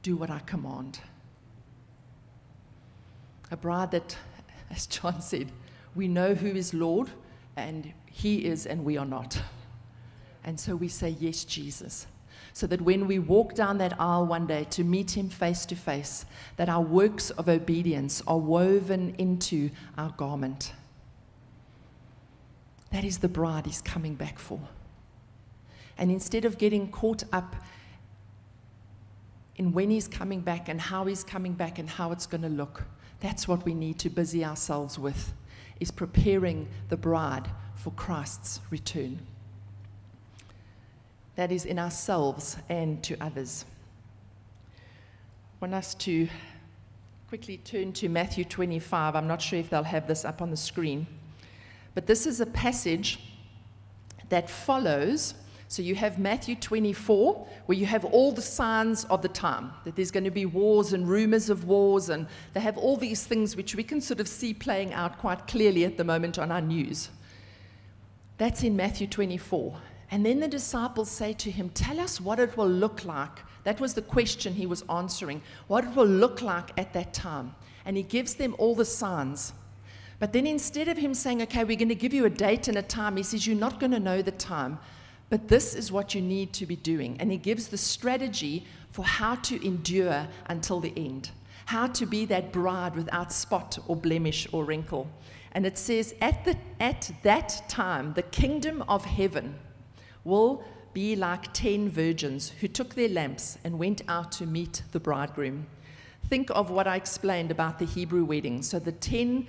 Do 0.02 0.16
what 0.16 0.30
I 0.30 0.40
command 0.40 1.00
a 3.50 3.56
bride 3.56 3.90
that, 3.92 4.16
as 4.70 4.86
John 4.86 5.20
said, 5.20 5.52
we 5.94 6.08
know 6.08 6.34
who 6.34 6.48
is 6.48 6.74
Lord 6.74 7.10
and 7.56 7.92
He 8.06 8.44
is 8.44 8.66
and 8.66 8.84
we 8.84 8.96
are 8.96 9.06
not. 9.06 9.40
And 10.44 10.60
so 10.60 10.76
we 10.76 10.88
say, 10.88 11.16
Yes, 11.18 11.44
Jesus. 11.44 12.06
So 12.52 12.66
that 12.68 12.80
when 12.80 13.06
we 13.06 13.18
walk 13.18 13.54
down 13.54 13.78
that 13.78 14.00
aisle 14.00 14.24
one 14.26 14.46
day 14.46 14.64
to 14.70 14.84
meet 14.84 15.16
Him 15.16 15.28
face 15.28 15.66
to 15.66 15.74
face, 15.74 16.24
that 16.56 16.68
our 16.68 16.80
works 16.80 17.30
of 17.30 17.48
obedience 17.48 18.22
are 18.26 18.38
woven 18.38 19.14
into 19.18 19.70
our 19.98 20.10
garment. 20.10 20.72
That 22.92 23.04
is 23.04 23.18
the 23.18 23.28
bride 23.28 23.66
He's 23.66 23.82
coming 23.82 24.14
back 24.14 24.38
for. 24.38 24.60
And 25.98 26.10
instead 26.10 26.44
of 26.44 26.56
getting 26.56 26.90
caught 26.90 27.24
up 27.32 27.56
in 29.56 29.72
when 29.72 29.90
He's 29.90 30.08
coming 30.08 30.40
back 30.40 30.68
and 30.68 30.80
how 30.80 31.04
He's 31.04 31.24
coming 31.24 31.52
back 31.52 31.78
and 31.78 31.90
how 31.90 32.12
it's 32.12 32.26
going 32.26 32.42
to 32.42 32.48
look, 32.48 32.84
that's 33.20 33.48
what 33.48 33.64
we 33.64 33.74
need 33.74 33.98
to 34.00 34.10
busy 34.10 34.44
ourselves 34.44 34.98
with, 34.98 35.32
is 35.80 35.90
preparing 35.90 36.68
the 36.88 36.96
bride 36.96 37.48
for 37.74 37.90
Christ's 37.92 38.60
return. 38.70 39.20
That 41.36 41.52
is 41.52 41.64
in 41.64 41.78
ourselves 41.78 42.56
and 42.68 43.02
to 43.04 43.16
others. 43.20 43.64
I 44.76 44.80
want 45.60 45.74
us 45.74 45.94
to 45.94 46.28
quickly 47.28 47.58
turn 47.58 47.92
to 47.94 48.08
Matthew 48.08 48.44
25. 48.44 49.16
I'm 49.16 49.26
not 49.26 49.42
sure 49.42 49.58
if 49.58 49.68
they'll 49.68 49.82
have 49.82 50.06
this 50.06 50.24
up 50.24 50.40
on 50.40 50.50
the 50.50 50.56
screen. 50.56 51.06
But 51.94 52.06
this 52.06 52.26
is 52.26 52.40
a 52.40 52.46
passage 52.46 53.18
that 54.28 54.50
follows 54.50 55.34
so 55.68 55.82
you 55.82 55.96
have 55.96 56.18
Matthew 56.18 56.54
24, 56.54 57.46
where 57.66 57.76
you 57.76 57.86
have 57.86 58.04
all 58.04 58.30
the 58.30 58.42
signs 58.42 59.04
of 59.06 59.22
the 59.22 59.28
time, 59.28 59.72
that 59.84 59.96
there's 59.96 60.12
going 60.12 60.24
to 60.24 60.30
be 60.30 60.46
wars 60.46 60.92
and 60.92 61.08
rumors 61.08 61.50
of 61.50 61.64
wars, 61.64 62.08
and 62.08 62.26
they 62.52 62.60
have 62.60 62.78
all 62.78 62.96
these 62.96 63.24
things 63.24 63.56
which 63.56 63.74
we 63.74 63.82
can 63.82 64.00
sort 64.00 64.20
of 64.20 64.28
see 64.28 64.54
playing 64.54 64.92
out 64.92 65.18
quite 65.18 65.48
clearly 65.48 65.84
at 65.84 65.96
the 65.96 66.04
moment 66.04 66.38
on 66.38 66.52
our 66.52 66.60
news. 66.60 67.10
That's 68.38 68.62
in 68.62 68.76
Matthew 68.76 69.06
24. 69.06 69.76
And 70.10 70.24
then 70.24 70.38
the 70.38 70.48
disciples 70.48 71.10
say 71.10 71.32
to 71.34 71.50
him, 71.50 71.70
Tell 71.70 71.98
us 71.98 72.20
what 72.20 72.38
it 72.38 72.56
will 72.56 72.68
look 72.68 73.04
like. 73.04 73.40
That 73.64 73.80
was 73.80 73.94
the 73.94 74.02
question 74.02 74.54
he 74.54 74.66
was 74.66 74.84
answering. 74.88 75.42
What 75.66 75.84
it 75.84 75.96
will 75.96 76.06
look 76.06 76.42
like 76.42 76.70
at 76.78 76.92
that 76.92 77.12
time. 77.12 77.54
And 77.84 77.96
he 77.96 78.04
gives 78.04 78.34
them 78.34 78.54
all 78.58 78.76
the 78.76 78.84
signs. 78.84 79.52
But 80.18 80.32
then 80.32 80.46
instead 80.46 80.86
of 80.86 80.96
him 80.96 81.12
saying, 81.12 81.42
Okay, 81.42 81.64
we're 81.64 81.76
going 81.76 81.88
to 81.88 81.96
give 81.96 82.14
you 82.14 82.24
a 82.24 82.30
date 82.30 82.68
and 82.68 82.78
a 82.78 82.82
time, 82.82 83.16
he 83.16 83.24
says, 83.24 83.46
You're 83.46 83.56
not 83.56 83.80
going 83.80 83.92
to 83.92 84.00
know 84.00 84.22
the 84.22 84.30
time. 84.30 84.78
But 85.28 85.48
this 85.48 85.74
is 85.74 85.90
what 85.90 86.14
you 86.14 86.20
need 86.20 86.52
to 86.54 86.66
be 86.66 86.76
doing. 86.76 87.16
And 87.18 87.32
he 87.32 87.36
gives 87.36 87.68
the 87.68 87.78
strategy 87.78 88.64
for 88.90 89.04
how 89.04 89.34
to 89.36 89.66
endure 89.66 90.28
until 90.46 90.80
the 90.80 90.92
end, 90.96 91.30
how 91.66 91.88
to 91.88 92.06
be 92.06 92.24
that 92.26 92.52
bride 92.52 92.94
without 92.94 93.32
spot 93.32 93.78
or 93.88 93.96
blemish 93.96 94.46
or 94.52 94.64
wrinkle. 94.64 95.08
And 95.52 95.66
it 95.66 95.78
says, 95.78 96.14
at, 96.20 96.44
the, 96.44 96.56
at 96.80 97.10
that 97.22 97.62
time, 97.68 98.14
the 98.14 98.22
kingdom 98.22 98.84
of 98.88 99.04
heaven 99.04 99.56
will 100.22 100.62
be 100.92 101.16
like 101.16 101.52
ten 101.52 101.90
virgins 101.90 102.52
who 102.60 102.68
took 102.68 102.94
their 102.94 103.08
lamps 103.08 103.58
and 103.64 103.78
went 103.78 104.02
out 104.08 104.32
to 104.32 104.46
meet 104.46 104.82
the 104.92 105.00
bridegroom. 105.00 105.66
Think 106.28 106.50
of 106.50 106.70
what 106.70 106.86
I 106.86 106.96
explained 106.96 107.50
about 107.50 107.78
the 107.78 107.84
Hebrew 107.84 108.24
wedding. 108.24 108.62
So 108.62 108.78
the 108.78 108.92
ten 108.92 109.46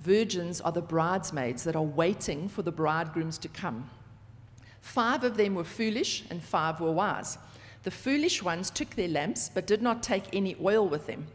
virgins 0.00 0.60
are 0.60 0.72
the 0.72 0.80
bridesmaids 0.80 1.64
that 1.64 1.76
are 1.76 1.82
waiting 1.82 2.48
for 2.48 2.62
the 2.62 2.72
bridegrooms 2.72 3.38
to 3.38 3.48
come. 3.48 3.90
Five 4.80 5.24
of 5.24 5.36
them 5.36 5.54
were 5.54 5.64
foolish, 5.64 6.24
and 6.30 6.42
five 6.42 6.80
were 6.80 6.92
wise. 6.92 7.38
The 7.82 7.90
foolish 7.90 8.42
ones 8.42 8.70
took 8.70 8.90
their 8.90 9.08
lamps, 9.08 9.50
but 9.52 9.66
did 9.66 9.82
not 9.82 10.02
take 10.02 10.24
any 10.32 10.56
oil 10.62 10.88
with 10.88 11.06
them. 11.06 11.26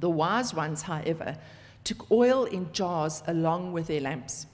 The 0.00 0.10
wise 0.10 0.54
ones, 0.54 0.82
however, 0.82 1.36
took 1.84 2.10
oil 2.10 2.44
in 2.44 2.72
jars 2.72 3.22
along 3.26 3.72
with 3.72 3.86
their 3.86 4.00
lamps. 4.00 4.46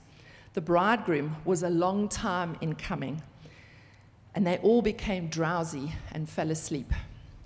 The 0.53 0.61
bridegroom 0.61 1.37
was 1.45 1.63
a 1.63 1.69
long 1.69 2.07
time 2.09 2.57
in 2.61 2.75
coming, 2.75 3.21
and 4.33 4.45
they 4.45 4.57
all 4.57 4.81
became 4.81 5.27
drowsy 5.27 5.93
and 6.11 6.29
fell 6.29 6.51
asleep. 6.51 6.91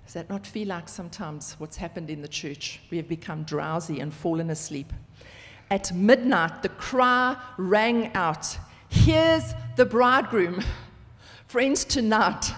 Does 0.04 0.14
that 0.14 0.30
not 0.30 0.46
feel 0.46 0.68
like 0.68 0.88
sometimes 0.88 1.54
what's 1.58 1.76
happened 1.76 2.10
in 2.10 2.22
the 2.22 2.28
church? 2.28 2.80
We 2.90 2.96
have 2.96 3.08
become 3.08 3.44
drowsy 3.44 4.00
and 4.00 4.12
fallen 4.12 4.50
asleep. 4.50 4.92
At 5.70 5.94
midnight, 5.94 6.62
the 6.62 6.68
cry 6.68 7.36
rang 7.56 8.12
out 8.14 8.58
Here's 8.90 9.54
the 9.76 9.86
bridegroom. 9.86 10.62
Friends, 11.46 11.84
tonight, 11.84 12.52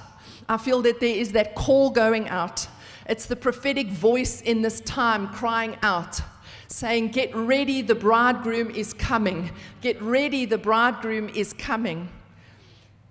I 0.49 0.57
feel 0.57 0.81
that 0.83 0.99
there 0.99 1.14
is 1.14 1.33
that 1.33 1.55
call 1.55 1.90
going 1.90 2.29
out. 2.31 2.66
It's 3.07 3.27
the 3.27 3.37
prophetic 3.37 3.88
voice 3.88 4.40
in 4.40 4.62
this 4.62 4.81
time 4.81 5.29
crying 5.29 5.77
out, 5.83 6.23
saying, 6.68 7.09
Get 7.09 7.37
ready, 7.37 7.83
the 7.83 7.95
bridegroom 7.95 8.71
is 8.71 8.95
coming. 8.95 9.51
Get 9.83 10.01
ready, 10.01 10.47
the 10.47 10.59
bridegroom 10.59 11.29
is 11.29 11.53
coming. 11.53 12.09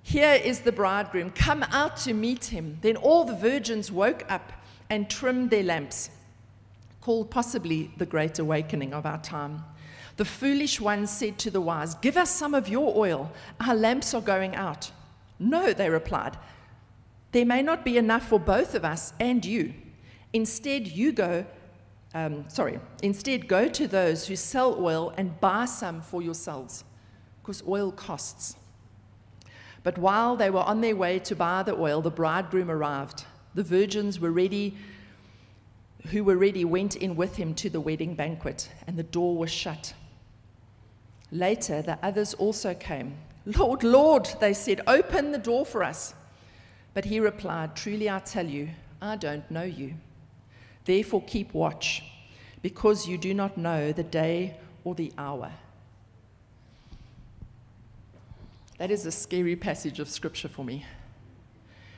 Here 0.01 0.34
is 0.34 0.62
the 0.62 0.71
bridegroom. 0.71 1.29
Come 1.29 1.62
out 1.69 1.97
to 1.97 2.13
meet 2.13 2.45
him. 2.45 2.79
Then 2.81 2.97
all 2.97 3.23
the 3.23 3.36
virgins 3.36 3.91
woke 3.91 4.25
up 4.29 4.51
and 4.89 5.07
trimmed 5.10 5.51
their 5.51 5.63
lamps, 5.63 6.10
called 7.01 7.29
possibly 7.29 7.91
the 7.97 8.05
great 8.07 8.39
awakening 8.39 8.93
of 8.93 9.05
our 9.05 9.21
time. 9.21 9.63
The 10.21 10.25
foolish 10.25 10.79
ones 10.79 11.10
said 11.10 11.39
to 11.39 11.49
the 11.49 11.62
wise, 11.62 11.95
Give 11.95 12.15
us 12.15 12.29
some 12.29 12.53
of 12.53 12.69
your 12.69 12.95
oil. 12.95 13.31
Our 13.60 13.73
lamps 13.73 14.13
are 14.13 14.21
going 14.21 14.53
out. 14.53 14.91
No, 15.39 15.73
they 15.73 15.89
replied. 15.89 16.38
There 17.31 17.43
may 17.43 17.63
not 17.63 17.84
be 17.84 17.97
enough 17.97 18.27
for 18.27 18.39
both 18.39 18.75
of 18.75 18.86
us 18.86 19.13
and 19.19 19.43
you. 19.43 19.73
Instead, 20.31 20.88
you 20.88 21.12
go, 21.12 21.43
um, 22.13 22.45
sorry, 22.49 22.79
instead, 23.01 23.47
go 23.47 23.67
to 23.69 23.88
those 23.88 24.27
who 24.27 24.36
sell 24.36 24.77
oil 24.79 25.12
and 25.17 25.39
buy 25.39 25.65
some 25.65 26.03
for 26.03 26.21
yourselves, 26.21 26.84
because 27.41 27.63
oil 27.67 27.91
costs. 27.91 28.55
But 29.81 29.97
while 29.97 30.36
they 30.36 30.51
were 30.51 30.60
on 30.60 30.81
their 30.81 30.95
way 30.95 31.17
to 31.17 31.36
buy 31.36 31.63
the 31.63 31.73
oil, 31.73 31.99
the 31.99 32.12
bridegroom 32.12 32.69
arrived. 32.69 33.25
The 33.55 33.63
virgins 33.63 34.19
were 34.19 34.31
ready, 34.31 34.77
who 36.12 36.23
were 36.23 36.38
ready 36.38 36.63
went 36.63 36.95
in 36.95 37.15
with 37.15 37.38
him 37.38 37.55
to 37.55 37.71
the 37.71 37.81
wedding 37.81 38.13
banquet, 38.13 38.69
and 38.86 38.99
the 38.99 39.10
door 39.17 39.36
was 39.36 39.49
shut. 39.49 39.95
Later, 41.31 41.81
the 41.81 41.97
others 42.03 42.33
also 42.33 42.73
came. 42.73 43.15
Lord, 43.45 43.83
Lord, 43.83 44.29
they 44.39 44.53
said, 44.53 44.81
open 44.85 45.31
the 45.31 45.37
door 45.37 45.65
for 45.65 45.83
us. 45.83 46.13
But 46.93 47.05
he 47.05 47.19
replied, 47.19 47.75
Truly 47.75 48.09
I 48.09 48.19
tell 48.19 48.45
you, 48.45 48.69
I 49.01 49.15
don't 49.15 49.49
know 49.49 49.63
you. 49.63 49.93
Therefore, 50.85 51.23
keep 51.25 51.53
watch, 51.53 52.03
because 52.61 53.07
you 53.07 53.17
do 53.17 53.33
not 53.33 53.57
know 53.57 53.91
the 53.91 54.03
day 54.03 54.57
or 54.83 54.93
the 54.93 55.13
hour. 55.17 55.51
That 58.77 58.91
is 58.91 59.05
a 59.05 59.11
scary 59.11 59.55
passage 59.55 59.99
of 59.99 60.09
scripture 60.09 60.49
for 60.49 60.65
me. 60.65 60.85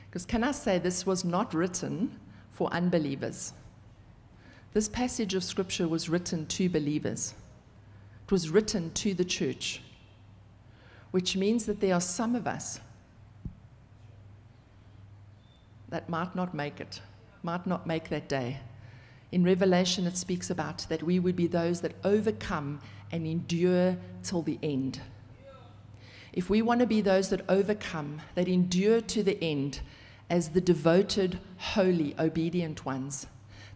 Because, 0.08 0.26
can 0.26 0.44
I 0.44 0.52
say, 0.52 0.78
this 0.78 1.04
was 1.04 1.24
not 1.24 1.54
written 1.54 2.20
for 2.52 2.72
unbelievers. 2.72 3.52
This 4.74 4.88
passage 4.88 5.34
of 5.34 5.42
scripture 5.42 5.88
was 5.88 6.08
written 6.08 6.46
to 6.46 6.68
believers. 6.68 7.34
It 8.24 8.32
was 8.32 8.48
written 8.48 8.90
to 8.92 9.12
the 9.12 9.24
church, 9.24 9.82
which 11.10 11.36
means 11.36 11.66
that 11.66 11.80
there 11.80 11.94
are 11.94 12.00
some 12.00 12.34
of 12.34 12.46
us 12.46 12.80
that 15.90 16.08
might 16.08 16.34
not 16.34 16.54
make 16.54 16.80
it, 16.80 17.02
might 17.42 17.66
not 17.66 17.86
make 17.86 18.08
that 18.08 18.28
day. 18.28 18.60
In 19.30 19.44
Revelation, 19.44 20.06
it 20.06 20.16
speaks 20.16 20.48
about 20.48 20.86
that 20.88 21.02
we 21.02 21.18
would 21.18 21.36
be 21.36 21.46
those 21.46 21.82
that 21.82 21.94
overcome 22.02 22.80
and 23.12 23.26
endure 23.26 23.96
till 24.22 24.42
the 24.42 24.58
end. 24.62 25.00
If 26.32 26.48
we 26.48 26.62
want 26.62 26.80
to 26.80 26.86
be 26.86 27.00
those 27.00 27.28
that 27.28 27.44
overcome, 27.48 28.22
that 28.34 28.48
endure 28.48 29.00
to 29.02 29.22
the 29.22 29.42
end 29.44 29.80
as 30.30 30.48
the 30.48 30.60
devoted, 30.60 31.38
holy, 31.58 32.14
obedient 32.18 32.84
ones, 32.86 33.26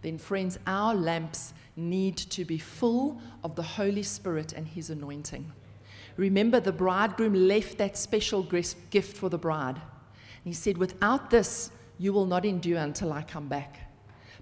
then, 0.02 0.16
friends, 0.18 0.58
our 0.66 0.94
lamps 0.94 1.52
need 1.78 2.16
to 2.16 2.44
be 2.44 2.58
full 2.58 3.20
of 3.44 3.54
the 3.54 3.62
Holy 3.62 4.02
Spirit 4.02 4.52
and 4.52 4.66
His 4.66 4.90
anointing. 4.90 5.52
Remember, 6.16 6.58
the 6.58 6.72
bridegroom 6.72 7.34
left 7.34 7.78
that 7.78 7.96
special 7.96 8.42
gift 8.42 9.16
for 9.16 9.28
the 9.28 9.38
bride. 9.38 9.76
And 9.76 10.44
he 10.44 10.52
said, 10.52 10.76
Without 10.76 11.30
this, 11.30 11.70
you 11.98 12.12
will 12.12 12.26
not 12.26 12.44
endure 12.44 12.78
until 12.78 13.12
I 13.12 13.22
come 13.22 13.48
back. 13.48 13.90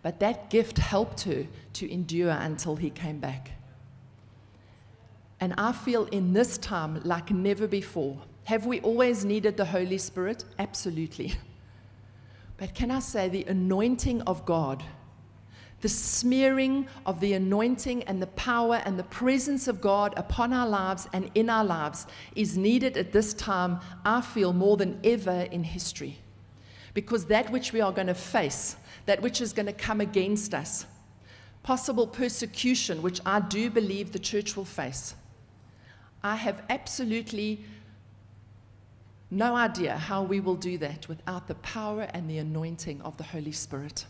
But 0.03 0.21
that 0.21 0.51
gift 0.51 0.79
helped 0.79 1.23
her 1.23 1.47
to 1.75 1.93
endure 1.93 2.31
until 2.31 2.77
he 2.77 2.91
came 2.91 3.19
back. 3.19 3.51
And 5.39 5.53
I 5.59 5.73
feel 5.73 6.07
in 6.07 6.33
this 6.33 6.57
time 6.57 7.01
like 7.05 7.31
never 7.31 7.67
before. 7.67 8.17
Have 8.45 8.65
we 8.65 8.81
always 8.81 9.25
needed 9.25 9.57
the 9.57 9.65
Holy 9.67 9.99
Spirit? 9.99 10.45
Absolutely. 10.59 11.35
But 12.57 12.75
can 12.75 12.91
I 12.91 13.01
say 13.01 13.29
the 13.29 13.45
anointing 13.45 14.23
of 14.23 14.47
God 14.47 14.83
the 15.83 15.89
smearing 15.89 16.89
of 17.05 17.21
the 17.21 17.35
anointing 17.35 18.03
and 18.05 18.21
the 18.21 18.27
power 18.29 18.77
and 18.85 18.99
the 18.99 19.05
presence 19.05 19.69
of 19.69 19.81
God 19.81 20.15
upon 20.17 20.53
our 20.53 20.67
lives 20.67 21.07
and 21.13 21.31
in 21.35 21.51
our 21.51 21.65
lives 21.65 22.07
is 22.35 22.57
needed 22.57 22.97
at 22.97 23.13
this 23.13 23.35
time, 23.35 23.81
I 24.05 24.23
feel, 24.23 24.53
more 24.53 24.77
than 24.77 24.99
ever 25.05 25.47
in 25.51 25.65
history. 25.65 26.19
Because 26.95 27.27
that 27.27 27.51
which 27.53 27.73
we 27.73 27.83
are 27.83 27.93
going 27.93 28.07
to 28.07 28.15
face, 28.15 28.77
that 29.05 29.21
which 29.21 29.41
is 29.41 29.53
going 29.53 29.67
to 29.67 29.73
come 29.73 30.01
against 30.01 30.55
us, 30.55 30.87
possible 31.63 32.07
persecution, 32.07 33.03
which 33.03 33.21
I 33.27 33.41
do 33.41 33.69
believe 33.69 34.13
the 34.13 34.19
church 34.19 34.57
will 34.57 34.65
face, 34.65 35.15
I 36.23 36.37
have 36.37 36.63
absolutely 36.71 37.65
no 39.31 39.55
idea 39.55 39.97
how 39.97 40.23
we 40.23 40.41
will 40.41 40.55
do 40.55 40.79
that 40.79 41.09
without 41.09 41.49
the 41.49 41.55
power 41.57 42.09
and 42.15 42.31
the 42.31 42.39
anointing 42.39 43.03
of 43.03 43.17
the 43.17 43.25
Holy 43.25 43.53
Spirit. 43.53 44.07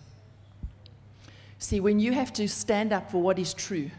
See, 1.66 1.80
when 1.80 1.98
you 1.98 2.12
have 2.12 2.32
to 2.34 2.46
stand 2.46 2.92
up 2.92 3.10
for 3.10 3.20
what 3.20 3.40
is 3.40 3.52
true, 3.52 3.90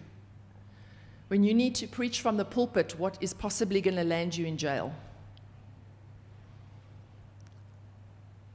when 1.27 1.43
you 1.43 1.53
need 1.53 1.75
to 1.75 1.85
preach 1.85 2.21
from 2.21 2.37
the 2.37 2.45
pulpit 2.45 2.97
what 2.97 3.17
is 3.19 3.33
possibly 3.33 3.81
going 3.81 3.97
to 3.97 4.05
land 4.05 4.37
you 4.37 4.45
in 4.45 4.55
jail, 4.55 4.95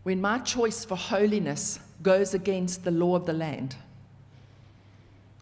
when 0.02 0.18
my 0.18 0.38
choice 0.38 0.82
for 0.86 0.96
holiness 0.96 1.78
goes 2.02 2.32
against 2.32 2.84
the 2.84 2.90
law 2.90 3.14
of 3.14 3.26
the 3.26 3.34
land, 3.34 3.76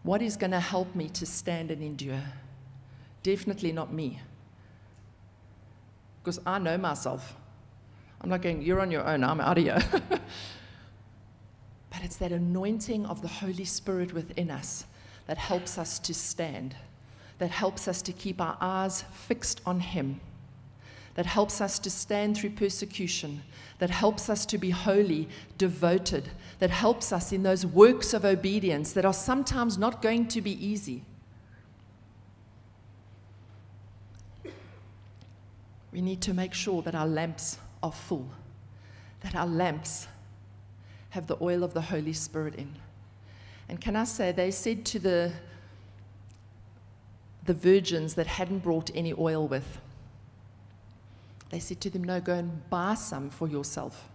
what 0.03 0.21
is 0.21 0.35
going 0.35 0.51
to 0.51 0.59
help 0.59 0.93
me 0.93 1.07
to 1.07 1.25
stand 1.25 1.71
and 1.71 1.81
endure? 1.81 2.23
Definitely 3.23 3.71
not 3.71 3.93
me. 3.93 4.19
Because 6.21 6.41
I 6.45 6.59
know 6.59 6.77
myself. 6.77 7.37
I'm 8.19 8.29
not 8.29 8.41
going, 8.41 8.63
you're 8.63 8.81
on 8.81 8.91
your 8.91 9.07
own, 9.07 9.23
I'm 9.23 9.39
out 9.39 9.57
of 9.57 9.63
here. 9.63 9.81
But 11.91 12.03
it's 12.03 12.15
that 12.17 12.31
anointing 12.31 13.05
of 13.05 13.21
the 13.21 13.27
Holy 13.27 13.65
Spirit 13.65 14.13
within 14.13 14.49
us 14.49 14.85
that 15.27 15.37
helps 15.37 15.77
us 15.77 15.99
to 15.99 16.13
stand, 16.13 16.75
that 17.37 17.51
helps 17.51 17.87
us 17.87 18.01
to 18.01 18.13
keep 18.13 18.41
our 18.41 18.57
eyes 18.59 19.03
fixed 19.13 19.61
on 19.65 19.81
Him, 19.81 20.19
that 21.15 21.25
helps 21.25 21.59
us 21.59 21.77
to 21.79 21.91
stand 21.91 22.37
through 22.37 22.51
persecution, 22.51 23.43
that 23.79 23.89
helps 23.89 24.29
us 24.29 24.45
to 24.47 24.57
be 24.57 24.69
holy, 24.69 25.27
devoted, 25.57 26.29
that 26.59 26.69
helps 26.69 27.11
us 27.11 27.33
in 27.33 27.43
those 27.43 27.65
works 27.65 28.13
of 28.13 28.23
obedience 28.23 28.93
that 28.93 29.05
are 29.05 29.13
sometimes 29.13 29.77
not 29.77 30.01
going 30.01 30.27
to 30.29 30.41
be 30.41 30.65
easy. 30.65 31.03
We 35.91 36.01
need 36.01 36.21
to 36.21 36.33
make 36.33 36.53
sure 36.53 36.81
that 36.83 36.95
our 36.95 37.07
lamps 37.07 37.57
are 37.83 37.91
full, 37.91 38.29
that 39.19 39.35
our 39.35 39.45
lamps 39.45 40.07
have 41.11 41.27
the 41.27 41.37
oil 41.41 41.63
of 41.63 41.73
the 41.73 41.81
Holy 41.81 42.13
Spirit 42.13 42.55
in. 42.55 42.73
And 43.69 43.79
can 43.79 43.95
I 43.95 44.05
say, 44.05 44.31
they 44.31 44.49
said 44.49 44.85
to 44.87 44.99
the, 44.99 45.31
the 47.45 47.53
virgins 47.53 48.15
that 48.15 48.27
hadn't 48.27 48.59
brought 48.59 48.89
any 48.95 49.13
oil 49.13 49.47
with, 49.47 49.79
they 51.49 51.59
said 51.59 51.81
to 51.81 51.89
them, 51.89 52.03
No, 52.03 52.21
go 52.21 52.33
and 52.33 52.69
buy 52.69 52.95
some 52.95 53.29
for 53.29 53.47
yourself. 53.47 54.07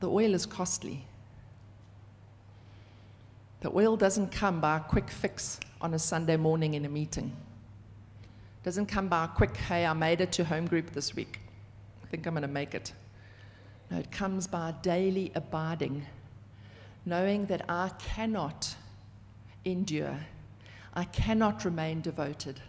The 0.00 0.10
oil 0.10 0.34
is 0.34 0.46
costly. 0.46 1.04
The 3.60 3.70
oil 3.74 3.96
doesn't 3.96 4.32
come 4.32 4.60
by 4.60 4.78
a 4.78 4.80
quick 4.80 5.10
fix 5.10 5.60
on 5.82 5.92
a 5.92 5.98
Sunday 5.98 6.36
morning 6.36 6.74
in 6.74 6.86
a 6.86 6.88
meeting. 6.88 7.34
Doesn't 8.62 8.86
come 8.86 9.08
by 9.08 9.26
a 9.26 9.28
quick, 9.28 9.54
hey, 9.56 9.84
I 9.84 9.92
made 9.92 10.22
it 10.22 10.32
to 10.32 10.44
home 10.44 10.66
group 10.66 10.90
this 10.92 11.14
week 11.14 11.40
think 12.14 12.28
I'm 12.28 12.34
going 12.34 12.42
to 12.42 12.48
make 12.48 12.76
it. 12.76 12.92
No, 13.90 13.98
it 13.98 14.12
comes 14.12 14.46
by 14.46 14.72
daily 14.82 15.32
abiding, 15.34 16.06
knowing 17.04 17.46
that 17.46 17.64
I 17.68 17.90
cannot 17.98 18.76
endure, 19.64 20.16
I 20.94 21.04
cannot 21.06 21.64
remain 21.64 22.02
devoted, 22.02 22.60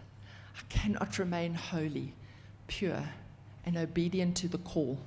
I 0.56 0.62
cannot 0.68 1.20
remain 1.20 1.54
holy, 1.54 2.12
pure, 2.66 3.04
and 3.64 3.76
obedient 3.76 4.36
to 4.38 4.48
the 4.48 4.58
call 4.58 4.98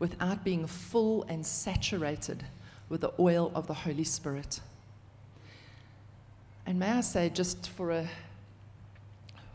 without 0.00 0.42
being 0.42 0.66
full 0.66 1.22
and 1.28 1.46
saturated 1.46 2.42
with 2.88 3.00
the 3.00 3.12
oil 3.20 3.52
of 3.54 3.68
the 3.68 3.74
Holy 3.74 4.02
Spirit. 4.02 4.58
And 6.66 6.80
may 6.80 6.90
I 6.90 7.00
say, 7.00 7.28
just 7.28 7.70
for 7.70 7.92
a, 7.92 8.08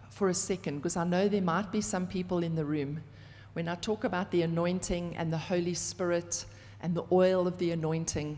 for 0.10 0.30
a 0.30 0.34
second, 0.34 0.78
because 0.78 0.96
I 0.96 1.04
know 1.04 1.28
there 1.28 1.41
might 1.41 1.74
be 1.74 1.82
some 1.82 2.08
people 2.08 2.41
in 2.41 2.56
the 2.56 2.63
room, 2.63 3.02
when 3.58 3.67
I 3.67 3.74
talk 3.74 4.04
about 4.04 4.30
the 4.30 4.43
anointing 4.43 5.15
and 5.17 5.34
the 5.34 5.38
Holy 5.39 5.74
Spirit 5.74 6.46
and 6.80 6.93
the 6.93 7.04
oil 7.12 7.48
of 7.48 7.58
the 7.58 7.72
anointing, 7.72 8.38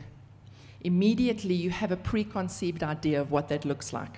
immediately 0.80 1.54
you 1.54 1.72
have 1.72 1.92
a 1.92 1.98
preconceived 1.98 2.84
idea 2.84 3.20
of 3.20 3.30
what 3.30 3.50
that 3.50 3.66
looks 3.66 3.92
like. 3.92 4.18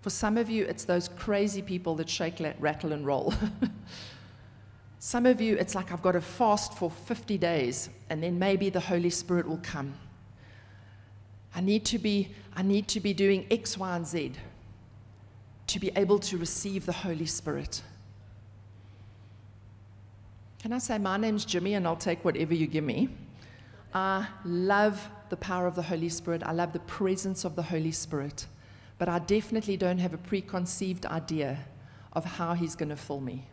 For 0.00 0.08
some 0.08 0.38
of 0.38 0.48
you, 0.48 0.64
it's 0.64 0.86
those 0.86 1.06
crazy 1.06 1.60
people 1.60 1.94
that 1.96 2.08
shake, 2.08 2.42
rattle, 2.60 2.94
and 2.94 3.04
roll. 3.04 3.34
some 4.98 5.26
of 5.26 5.38
you, 5.38 5.58
it's 5.58 5.74
like 5.74 5.92
I've 5.92 6.00
got 6.00 6.12
to 6.12 6.22
fast 6.22 6.72
for 6.72 6.90
50 6.90 7.36
days, 7.36 7.90
and 8.08 8.22
then 8.22 8.38
maybe 8.38 8.70
the 8.70 8.80
Holy 8.80 9.10
Spirit 9.10 9.46
will 9.46 9.60
come. 9.62 9.92
I 11.54 11.60
need 11.60 11.84
to 11.84 11.98
be, 11.98 12.34
I 12.56 12.62
need 12.62 12.88
to 12.88 13.00
be 13.00 13.12
doing 13.12 13.46
X, 13.50 13.76
Y, 13.76 13.96
and 13.96 14.06
Z 14.06 14.32
to 15.66 15.78
be 15.78 15.90
able 15.94 16.20
to 16.20 16.38
receive 16.38 16.86
the 16.86 16.92
Holy 16.92 17.26
Spirit. 17.26 17.82
Can 20.62 20.72
I 20.72 20.78
say, 20.78 20.96
my 20.98 21.16
name's 21.16 21.44
Jimmy, 21.44 21.74
and 21.74 21.86
I'll 21.86 21.96
take 21.96 22.24
whatever 22.24 22.54
you 22.54 22.66
give 22.66 22.84
me. 22.84 23.08
I 23.92 24.28
love 24.44 25.08
the 25.28 25.36
power 25.36 25.66
of 25.66 25.74
the 25.74 25.82
Holy 25.82 26.08
Spirit. 26.08 26.42
I 26.44 26.52
love 26.52 26.72
the 26.72 26.78
presence 26.80 27.44
of 27.44 27.56
the 27.56 27.62
Holy 27.62 27.92
Spirit 27.92 28.46
but 29.02 29.08
I 29.08 29.18
definitely 29.18 29.76
don't 29.76 29.98
have 29.98 30.14
a 30.14 30.16
preconceived 30.16 31.06
idea 31.06 31.58
of 32.12 32.24
how 32.24 32.54
He's 32.54 32.76
going 32.76 32.90
to 32.90 32.94
fill 32.94 33.20
me. 33.20 33.48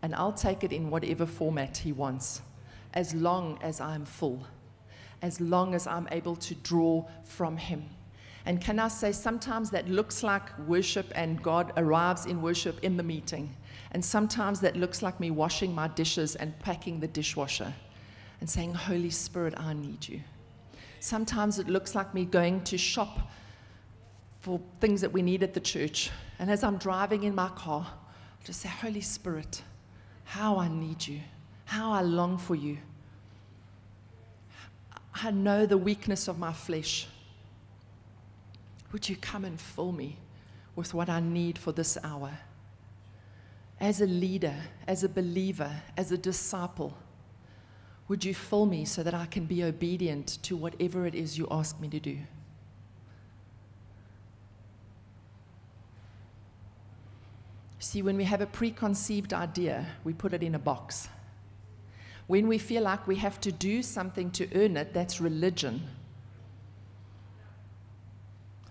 And 0.00 0.14
I'll 0.14 0.32
take 0.32 0.64
it 0.64 0.72
in 0.72 0.88
whatever 0.88 1.26
format 1.26 1.76
He 1.76 1.92
wants, 1.92 2.40
as 2.94 3.14
long 3.14 3.58
as 3.60 3.82
I'm 3.82 4.06
full, 4.06 4.46
as 5.20 5.42
long 5.42 5.74
as 5.74 5.86
I'm 5.86 6.08
able 6.10 6.36
to 6.36 6.54
draw 6.54 7.04
from 7.22 7.58
Him. 7.58 7.84
And 8.44 8.60
can 8.60 8.78
I 8.78 8.88
say, 8.88 9.12
sometimes 9.12 9.70
that 9.70 9.88
looks 9.88 10.22
like 10.22 10.58
worship 10.60 11.12
and 11.14 11.40
God 11.42 11.72
arrives 11.76 12.26
in 12.26 12.42
worship 12.42 12.82
in 12.82 12.96
the 12.96 13.02
meeting. 13.02 13.54
And 13.92 14.04
sometimes 14.04 14.60
that 14.60 14.76
looks 14.76 15.02
like 15.02 15.20
me 15.20 15.30
washing 15.30 15.74
my 15.74 15.88
dishes 15.88 16.34
and 16.34 16.58
packing 16.58 16.98
the 16.98 17.06
dishwasher 17.06 17.72
and 18.40 18.50
saying, 18.50 18.74
Holy 18.74 19.10
Spirit, 19.10 19.54
I 19.56 19.74
need 19.74 20.08
you. 20.08 20.20
Sometimes 20.98 21.58
it 21.58 21.68
looks 21.68 21.94
like 21.94 22.12
me 22.14 22.24
going 22.24 22.62
to 22.64 22.78
shop 22.78 23.30
for 24.40 24.60
things 24.80 25.00
that 25.00 25.12
we 25.12 25.22
need 25.22 25.42
at 25.44 25.54
the 25.54 25.60
church. 25.60 26.10
And 26.38 26.50
as 26.50 26.64
I'm 26.64 26.78
driving 26.78 27.22
in 27.22 27.34
my 27.34 27.48
car, 27.50 27.86
I 27.88 28.44
just 28.44 28.60
say, 28.60 28.68
Holy 28.68 29.00
Spirit, 29.00 29.62
how 30.24 30.58
I 30.58 30.68
need 30.68 31.06
you, 31.06 31.20
how 31.66 31.92
I 31.92 32.02
long 32.02 32.38
for 32.38 32.56
you. 32.56 32.78
I 35.14 35.30
know 35.30 35.66
the 35.66 35.78
weakness 35.78 36.26
of 36.26 36.38
my 36.38 36.52
flesh. 36.52 37.06
Would 38.92 39.08
you 39.08 39.16
come 39.16 39.44
and 39.44 39.58
fill 39.58 39.92
me 39.92 40.18
with 40.76 40.92
what 40.92 41.08
I 41.08 41.20
need 41.20 41.58
for 41.58 41.72
this 41.72 41.96
hour? 42.04 42.38
As 43.80 44.00
a 44.00 44.06
leader, 44.06 44.54
as 44.86 45.02
a 45.02 45.08
believer, 45.08 45.82
as 45.96 46.12
a 46.12 46.18
disciple, 46.18 46.96
would 48.06 48.24
you 48.24 48.34
fill 48.34 48.66
me 48.66 48.84
so 48.84 49.02
that 49.02 49.14
I 49.14 49.26
can 49.26 49.46
be 49.46 49.64
obedient 49.64 50.38
to 50.42 50.56
whatever 50.56 51.06
it 51.06 51.14
is 51.14 51.38
you 51.38 51.48
ask 51.50 51.80
me 51.80 51.88
to 51.88 51.98
do? 51.98 52.18
See, 57.78 58.02
when 58.02 58.16
we 58.16 58.24
have 58.24 58.40
a 58.40 58.46
preconceived 58.46 59.32
idea, 59.32 59.86
we 60.04 60.12
put 60.12 60.32
it 60.32 60.42
in 60.42 60.54
a 60.54 60.58
box. 60.58 61.08
When 62.26 62.46
we 62.46 62.58
feel 62.58 62.82
like 62.84 63.06
we 63.06 63.16
have 63.16 63.40
to 63.40 63.50
do 63.50 63.82
something 63.82 64.30
to 64.32 64.48
earn 64.54 64.76
it, 64.76 64.94
that's 64.94 65.20
religion. 65.20 65.82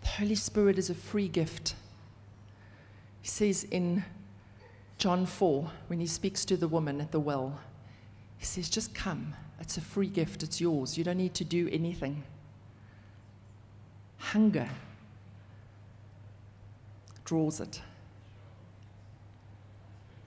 The 0.01 0.07
Holy 0.07 0.35
Spirit 0.35 0.77
is 0.77 0.89
a 0.89 0.95
free 0.95 1.27
gift. 1.27 1.75
He 3.21 3.27
says 3.27 3.63
in 3.65 4.03
John 4.97 5.25
4, 5.25 5.71
when 5.87 5.99
he 5.99 6.07
speaks 6.07 6.45
to 6.45 6.57
the 6.57 6.67
woman 6.67 7.01
at 7.01 7.11
the 7.11 7.19
well, 7.19 7.59
he 8.37 8.45
says, 8.45 8.69
Just 8.69 8.95
come. 8.95 9.35
It's 9.59 9.77
a 9.77 9.81
free 9.81 10.07
gift. 10.07 10.41
It's 10.41 10.59
yours. 10.59 10.97
You 10.97 11.03
don't 11.03 11.17
need 11.17 11.35
to 11.35 11.45
do 11.45 11.69
anything. 11.71 12.23
Hunger 14.17 14.67
draws 17.23 17.59
it. 17.59 17.81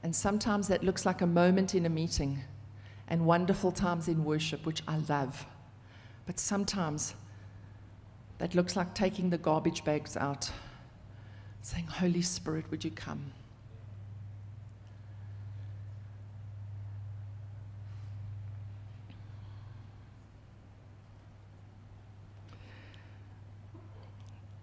And 0.05 0.15
sometimes 0.15 0.69
that 0.69 0.85
looks 0.85 1.05
like 1.05 1.23
a 1.23 1.27
moment 1.27 1.75
in 1.75 1.87
a 1.87 1.89
meeting 1.89 2.41
and 3.09 3.27
wonderful 3.27 3.73
times 3.73 4.07
in 4.07 4.25
worship, 4.25 4.65
which 4.65 4.83
I 4.87 4.99
love. 5.09 5.47
But 6.27 6.39
sometimes 6.39 7.15
that 8.39 8.55
looks 8.55 8.77
like 8.77 8.95
taking 8.95 9.31
the 9.31 9.39
garbage 9.39 9.85
bags 9.85 10.17
out, 10.17 10.51
saying, 11.63 11.87
Holy 11.87 12.23
Spirit, 12.23 12.71
would 12.71 12.85
you 12.85 12.91
come? 12.91 13.33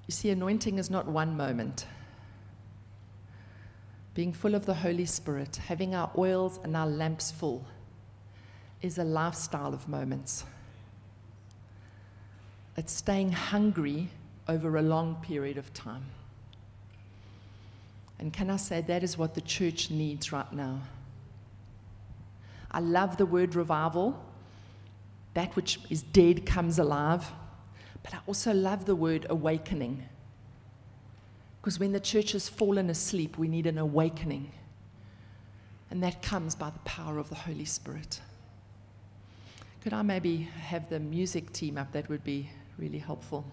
You 0.07 0.13
see, 0.13 0.29
anointing 0.29 0.77
is 0.77 0.89
not 0.89 1.07
one 1.07 1.37
moment 1.37 1.85
being 4.13 4.33
full 4.33 4.55
of 4.55 4.65
the 4.65 4.73
Holy 4.73 5.05
Spirit, 5.05 5.55
having 5.67 5.95
our 5.95 6.11
oils 6.17 6.59
and 6.63 6.75
our 6.75 6.87
lamps 6.87 7.31
full, 7.31 7.65
is 8.81 8.97
a 8.97 9.03
lifestyle 9.03 9.73
of 9.73 9.87
moments. 9.87 10.43
It's 12.77 12.93
staying 12.93 13.31
hungry 13.31 14.09
over 14.47 14.77
a 14.77 14.81
long 14.81 15.15
period 15.21 15.57
of 15.57 15.73
time. 15.73 16.05
And 18.19 18.31
can 18.31 18.49
I 18.49 18.57
say 18.57 18.81
that 18.81 19.03
is 19.03 19.17
what 19.17 19.33
the 19.33 19.41
church 19.41 19.89
needs 19.89 20.31
right 20.31 20.51
now? 20.53 20.79
I 22.71 22.79
love 22.79 23.17
the 23.17 23.25
word 23.25 23.55
revival. 23.55 24.23
That 25.33 25.55
which 25.55 25.79
is 25.89 26.01
dead 26.01 26.45
comes 26.45 26.79
alive. 26.79 27.31
But 28.03 28.13
I 28.13 28.19
also 28.27 28.53
love 28.53 28.85
the 28.85 28.95
word 28.95 29.25
awakening. 29.29 30.03
Because 31.61 31.79
when 31.79 31.91
the 31.91 31.99
church 31.99 32.31
has 32.31 32.47
fallen 32.47 32.89
asleep, 32.89 33.37
we 33.37 33.47
need 33.47 33.67
an 33.67 33.77
awakening. 33.77 34.51
And 35.89 36.01
that 36.03 36.21
comes 36.21 36.55
by 36.55 36.69
the 36.69 36.79
power 36.79 37.17
of 37.17 37.29
the 37.29 37.35
Holy 37.35 37.65
Spirit. 37.65 38.21
Could 39.81 39.93
I 39.93 40.03
maybe 40.03 40.37
have 40.37 40.89
the 40.89 40.99
music 40.99 41.51
team 41.53 41.77
up? 41.77 41.91
That 41.91 42.07
would 42.07 42.23
be 42.23 42.49
really 42.77 42.99
helpful. 42.99 43.45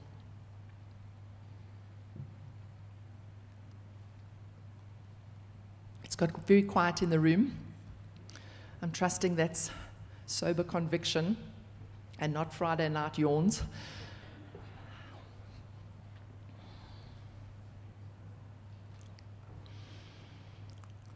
It's 6.04 6.16
got 6.16 6.30
very 6.46 6.62
quiet 6.62 7.02
in 7.02 7.10
the 7.10 7.20
room. 7.20 7.54
I'm 8.80 8.90
trusting 8.90 9.36
that's 9.36 9.70
sober 10.26 10.62
conviction 10.62 11.36
and 12.18 12.32
not 12.32 12.52
Friday 12.52 12.88
night 12.88 13.18
yawns. 13.18 13.62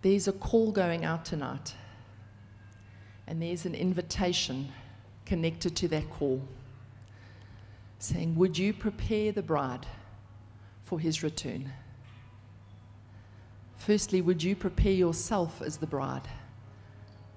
There's 0.02 0.26
a 0.26 0.32
call 0.32 0.72
going 0.72 1.04
out 1.04 1.24
tonight, 1.24 1.74
and 3.28 3.40
there's 3.40 3.64
an 3.64 3.76
invitation 3.76 4.72
connected 5.24 5.76
to 5.76 5.88
that 5.88 6.10
call 6.10 6.42
saying, 8.02 8.34
Would 8.34 8.58
you 8.58 8.72
prepare 8.72 9.32
the 9.32 9.42
bride 9.42 9.86
for 10.82 10.98
his 10.98 11.22
return? 11.22 11.72
Firstly, 13.76 14.20
would 14.20 14.42
you 14.42 14.56
prepare 14.56 14.92
yourself 14.92 15.62
as 15.62 15.76
the 15.76 15.86
bride 15.86 16.28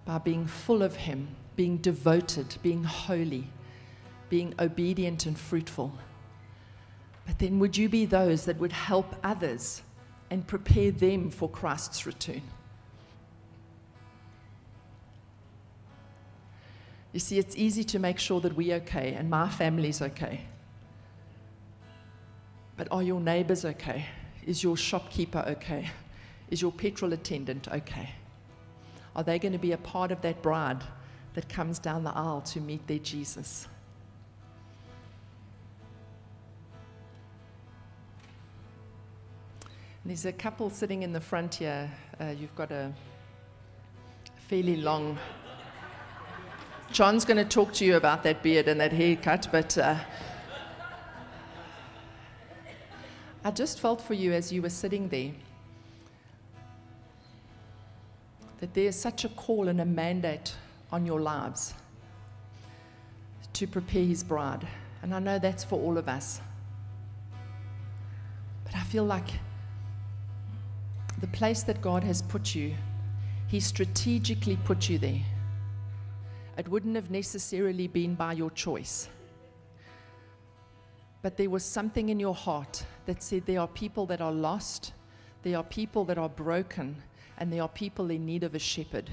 by 0.05 0.17
being 0.17 0.45
full 0.45 0.83
of 0.83 0.95
him, 0.95 1.27
being 1.55 1.77
devoted, 1.77 2.55
being 2.61 2.83
holy, 2.83 3.47
being 4.29 4.53
obedient 4.59 5.25
and 5.25 5.37
fruitful? 5.37 5.93
But 7.25 7.39
then, 7.39 7.59
would 7.59 7.77
you 7.77 7.87
be 7.87 8.05
those 8.05 8.45
that 8.45 8.59
would 8.59 8.71
help 8.71 9.15
others 9.23 9.81
and 10.31 10.45
prepare 10.45 10.91
them 10.91 11.29
for 11.29 11.49
Christ's 11.49 12.05
return? 12.05 12.41
You 17.13 17.19
see, 17.19 17.39
it's 17.39 17.55
easy 17.55 17.83
to 17.85 17.99
make 17.99 18.19
sure 18.19 18.41
that 18.41 18.55
we're 18.55 18.75
okay 18.77 19.13
and 19.13 19.29
my 19.29 19.47
family's 19.47 20.01
okay. 20.01 20.41
But 22.77 22.87
are 22.91 23.03
your 23.03 23.19
neighbors 23.19 23.65
okay? 23.65 24.05
Is 24.45 24.63
your 24.63 24.77
shopkeeper 24.77 25.43
okay? 25.47 25.89
Is 26.49 26.61
your 26.61 26.71
petrol 26.71 27.13
attendant 27.13 27.67
okay? 27.67 28.09
Are 29.15 29.23
they 29.23 29.39
going 29.39 29.53
to 29.53 29.59
be 29.59 29.71
a 29.71 29.77
part 29.77 30.11
of 30.11 30.21
that 30.21 30.41
bride 30.41 30.83
that 31.33 31.47
comes 31.49 31.79
down 31.79 32.03
the 32.03 32.11
aisle 32.11 32.41
to 32.41 32.59
meet 32.59 32.85
their 32.87 32.99
Jesus? 32.99 33.67
there's 40.07 40.25
a 40.25 40.31
couple 40.31 40.69
sitting 40.69 41.01
in 41.01 41.11
the 41.11 41.19
front 41.19 41.55
here. 41.55 41.89
Uh, 42.21 42.25
you've 42.25 42.53
got 42.55 42.71
a 42.71 42.93
fairly 44.47 44.75
long 44.75 45.17
John's 46.91 47.25
going 47.25 47.37
to 47.37 47.43
talk 47.43 47.73
to 47.73 47.85
you 47.85 47.97
about 47.97 48.23
that 48.23 48.41
beard 48.41 48.67
and 48.69 48.79
that 48.79 48.93
haircut, 48.93 49.49
but 49.51 49.77
uh, 49.77 49.97
I 53.45 53.51
just 53.51 53.79
felt 53.79 54.01
for 54.01 54.15
you 54.15 54.33
as 54.33 54.51
you 54.51 54.63
were 54.63 54.71
sitting 54.71 55.07
there 55.07 55.31
that 58.59 58.73
there's 58.73 58.95
such 58.95 59.23
a 59.23 59.29
call 59.29 59.67
and 59.67 59.79
a 59.81 59.85
mandate 59.85 60.55
on 60.91 61.05
your 61.05 61.21
lives 61.21 61.75
to 63.53 63.67
prepare 63.67 64.03
his 64.03 64.23
bride. 64.23 64.67
And 65.03 65.13
I 65.13 65.19
know 65.19 65.37
that's 65.37 65.63
for 65.63 65.79
all 65.79 65.99
of 65.99 66.09
us. 66.09 66.41
But 68.63 68.75
I 68.75 68.81
feel 68.81 69.05
like 69.05 69.29
the 71.21 71.27
place 71.27 71.61
that 71.63 71.79
God 71.81 72.03
has 72.03 72.23
put 72.23 72.55
you, 72.55 72.73
he 73.47 73.59
strategically 73.59 74.57
put 74.65 74.89
you 74.89 74.97
there. 74.97 75.21
It 76.57 76.67
wouldn't 76.67 76.95
have 76.95 77.11
necessarily 77.11 77.85
been 77.85 78.15
by 78.15 78.33
your 78.33 78.49
choice. 78.49 79.07
But 81.25 81.37
there 81.37 81.49
was 81.49 81.65
something 81.65 82.09
in 82.09 82.19
your 82.19 82.35
heart 82.35 82.85
that 83.07 83.23
said 83.23 83.47
there 83.47 83.59
are 83.59 83.67
people 83.67 84.05
that 84.05 84.21
are 84.21 84.31
lost, 84.31 84.93
there 85.41 85.57
are 85.57 85.63
people 85.63 86.05
that 86.05 86.19
are 86.19 86.29
broken, 86.29 87.01
and 87.39 87.51
there 87.51 87.63
are 87.63 87.67
people 87.67 88.11
in 88.11 88.27
need 88.27 88.43
of 88.43 88.53
a 88.53 88.59
shepherd. 88.59 89.09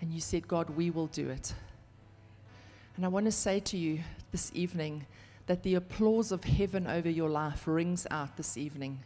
And 0.00 0.12
you 0.12 0.20
said, 0.20 0.46
God, 0.46 0.70
we 0.70 0.90
will 0.90 1.08
do 1.08 1.30
it. 1.30 1.52
And 2.94 3.04
I 3.04 3.08
want 3.08 3.26
to 3.26 3.32
say 3.32 3.58
to 3.58 3.76
you 3.76 4.04
this 4.30 4.52
evening 4.54 5.04
that 5.48 5.64
the 5.64 5.74
applause 5.74 6.30
of 6.30 6.44
heaven 6.44 6.86
over 6.86 7.10
your 7.10 7.28
life 7.28 7.66
rings 7.66 8.06
out 8.12 8.36
this 8.36 8.56
evening. 8.56 9.00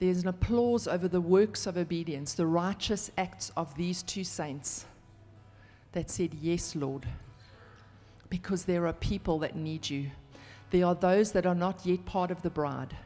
There's 0.00 0.22
an 0.22 0.28
applause 0.28 0.88
over 0.88 1.06
the 1.06 1.20
works 1.20 1.68
of 1.68 1.76
obedience, 1.76 2.34
the 2.34 2.48
righteous 2.48 3.12
acts 3.16 3.52
of 3.56 3.76
these 3.76 4.02
two 4.02 4.24
saints 4.24 4.86
that 5.92 6.10
said, 6.10 6.34
Yes, 6.34 6.74
Lord, 6.74 7.06
because 8.28 8.64
there 8.64 8.86
are 8.86 8.92
people 8.92 9.38
that 9.40 9.56
need 9.56 9.88
you. 9.88 10.10
There 10.70 10.86
are 10.86 10.94
those 10.94 11.32
that 11.32 11.46
are 11.46 11.54
not 11.54 11.84
yet 11.84 12.04
part 12.04 12.30
of 12.30 12.42
the 12.42 12.50
bride. 12.50 12.96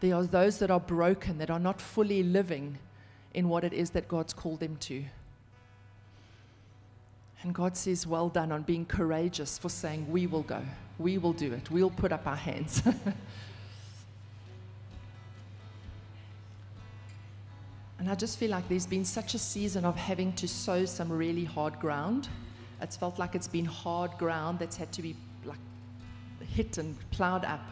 There 0.00 0.14
are 0.14 0.24
those 0.24 0.58
that 0.58 0.70
are 0.70 0.80
broken, 0.80 1.38
that 1.38 1.50
are 1.50 1.58
not 1.58 1.80
fully 1.80 2.22
living 2.22 2.78
in 3.34 3.48
what 3.48 3.64
it 3.64 3.72
is 3.72 3.90
that 3.90 4.08
God's 4.08 4.32
called 4.32 4.60
them 4.60 4.76
to. 4.76 5.04
And 7.42 7.54
God 7.54 7.76
says, 7.76 8.06
Well 8.06 8.28
done 8.28 8.52
on 8.52 8.62
being 8.62 8.84
courageous 8.84 9.58
for 9.58 9.68
saying, 9.68 10.10
We 10.10 10.26
will 10.26 10.42
go. 10.42 10.62
We 10.98 11.18
will 11.18 11.32
do 11.32 11.52
it. 11.52 11.70
We'll 11.70 11.90
put 11.90 12.10
up 12.12 12.26
our 12.26 12.34
hands. 12.34 12.82
and 17.98 18.10
I 18.10 18.16
just 18.16 18.38
feel 18.38 18.50
like 18.50 18.68
there's 18.68 18.86
been 18.86 19.04
such 19.04 19.34
a 19.34 19.38
season 19.38 19.84
of 19.84 19.94
having 19.94 20.32
to 20.34 20.48
sow 20.48 20.84
some 20.84 21.12
really 21.12 21.44
hard 21.44 21.78
ground. 21.78 22.28
It's 22.80 22.96
felt 22.96 23.18
like 23.18 23.34
it's 23.34 23.48
been 23.48 23.64
hard 23.64 24.12
ground 24.18 24.58
that's 24.58 24.76
had 24.76 24.92
to 24.92 25.02
be 25.02 25.16
like 25.44 25.58
hit 26.40 26.78
and 26.78 26.96
plowed 27.10 27.44
up. 27.44 27.64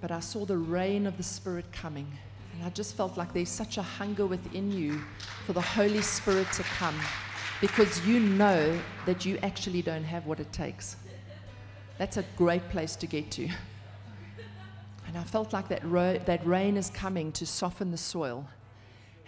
But 0.00 0.10
I 0.10 0.20
saw 0.20 0.44
the 0.44 0.58
rain 0.58 1.06
of 1.06 1.16
the 1.16 1.22
Spirit 1.22 1.70
coming. 1.72 2.06
And 2.54 2.64
I 2.64 2.70
just 2.70 2.96
felt 2.96 3.16
like 3.16 3.32
there's 3.32 3.48
such 3.48 3.78
a 3.78 3.82
hunger 3.82 4.26
within 4.26 4.72
you 4.72 5.00
for 5.46 5.52
the 5.52 5.60
Holy 5.60 6.02
Spirit 6.02 6.50
to 6.52 6.62
come 6.62 6.98
because 7.60 8.06
you 8.06 8.20
know 8.20 8.78
that 9.06 9.24
you 9.24 9.38
actually 9.42 9.82
don't 9.82 10.04
have 10.04 10.26
what 10.26 10.40
it 10.40 10.52
takes. 10.52 10.96
That's 11.98 12.16
a 12.16 12.24
great 12.36 12.68
place 12.68 12.96
to 12.96 13.06
get 13.06 13.30
to. 13.32 13.48
And 15.06 15.16
I 15.16 15.24
felt 15.24 15.52
like 15.52 15.68
that, 15.68 15.84
ro- 15.84 16.18
that 16.26 16.46
rain 16.46 16.76
is 16.76 16.90
coming 16.90 17.32
to 17.32 17.46
soften 17.46 17.90
the 17.90 17.96
soil. 17.96 18.46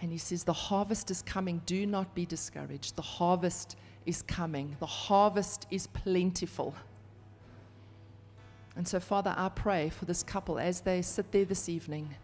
And 0.01 0.11
he 0.11 0.17
says, 0.17 0.43
The 0.43 0.53
harvest 0.53 1.11
is 1.11 1.21
coming. 1.21 1.61
Do 1.65 1.85
not 1.85 2.13
be 2.15 2.25
discouraged. 2.25 2.95
The 2.95 3.01
harvest 3.01 3.75
is 4.05 4.21
coming. 4.21 4.75
The 4.79 4.85
harvest 4.85 5.67
is 5.69 5.87
plentiful. 5.87 6.75
And 8.75 8.87
so, 8.87 8.99
Father, 8.99 9.33
I 9.37 9.49
pray 9.49 9.89
for 9.89 10.05
this 10.05 10.23
couple 10.23 10.57
as 10.57 10.81
they 10.81 11.01
sit 11.01 11.31
there 11.31 11.45
this 11.45 11.67
evening. 11.67 12.15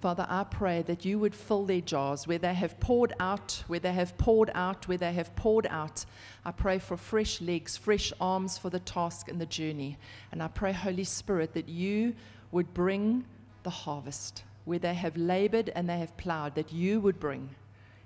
Father, 0.00 0.26
I 0.28 0.44
pray 0.44 0.82
that 0.82 1.04
you 1.04 1.18
would 1.18 1.34
fill 1.34 1.64
their 1.64 1.80
jars 1.80 2.26
where 2.26 2.38
they 2.38 2.54
have 2.54 2.78
poured 2.80 3.14
out, 3.18 3.64
where 3.66 3.80
they 3.80 3.92
have 3.92 4.16
poured 4.18 4.50
out, 4.54 4.86
where 4.86 4.98
they 4.98 5.12
have 5.12 5.34
poured 5.36 5.66
out. 5.68 6.04
I 6.44 6.52
pray 6.52 6.78
for 6.78 6.96
fresh 6.96 7.40
legs, 7.40 7.76
fresh 7.76 8.12
arms 8.20 8.58
for 8.58 8.68
the 8.68 8.78
task 8.78 9.28
and 9.28 9.40
the 9.40 9.46
journey. 9.46 9.98
And 10.32 10.42
I 10.42 10.48
pray, 10.48 10.72
Holy 10.72 11.04
Spirit, 11.04 11.54
that 11.54 11.68
you 11.68 12.14
would 12.52 12.72
bring 12.74 13.24
the 13.62 13.70
harvest 13.70 14.44
where 14.64 14.78
they 14.78 14.94
have 14.94 15.16
labored 15.16 15.70
and 15.74 15.88
they 15.88 15.98
have 15.98 16.16
plowed, 16.16 16.54
that 16.56 16.72
you 16.72 17.00
would 17.00 17.18
bring. 17.18 17.48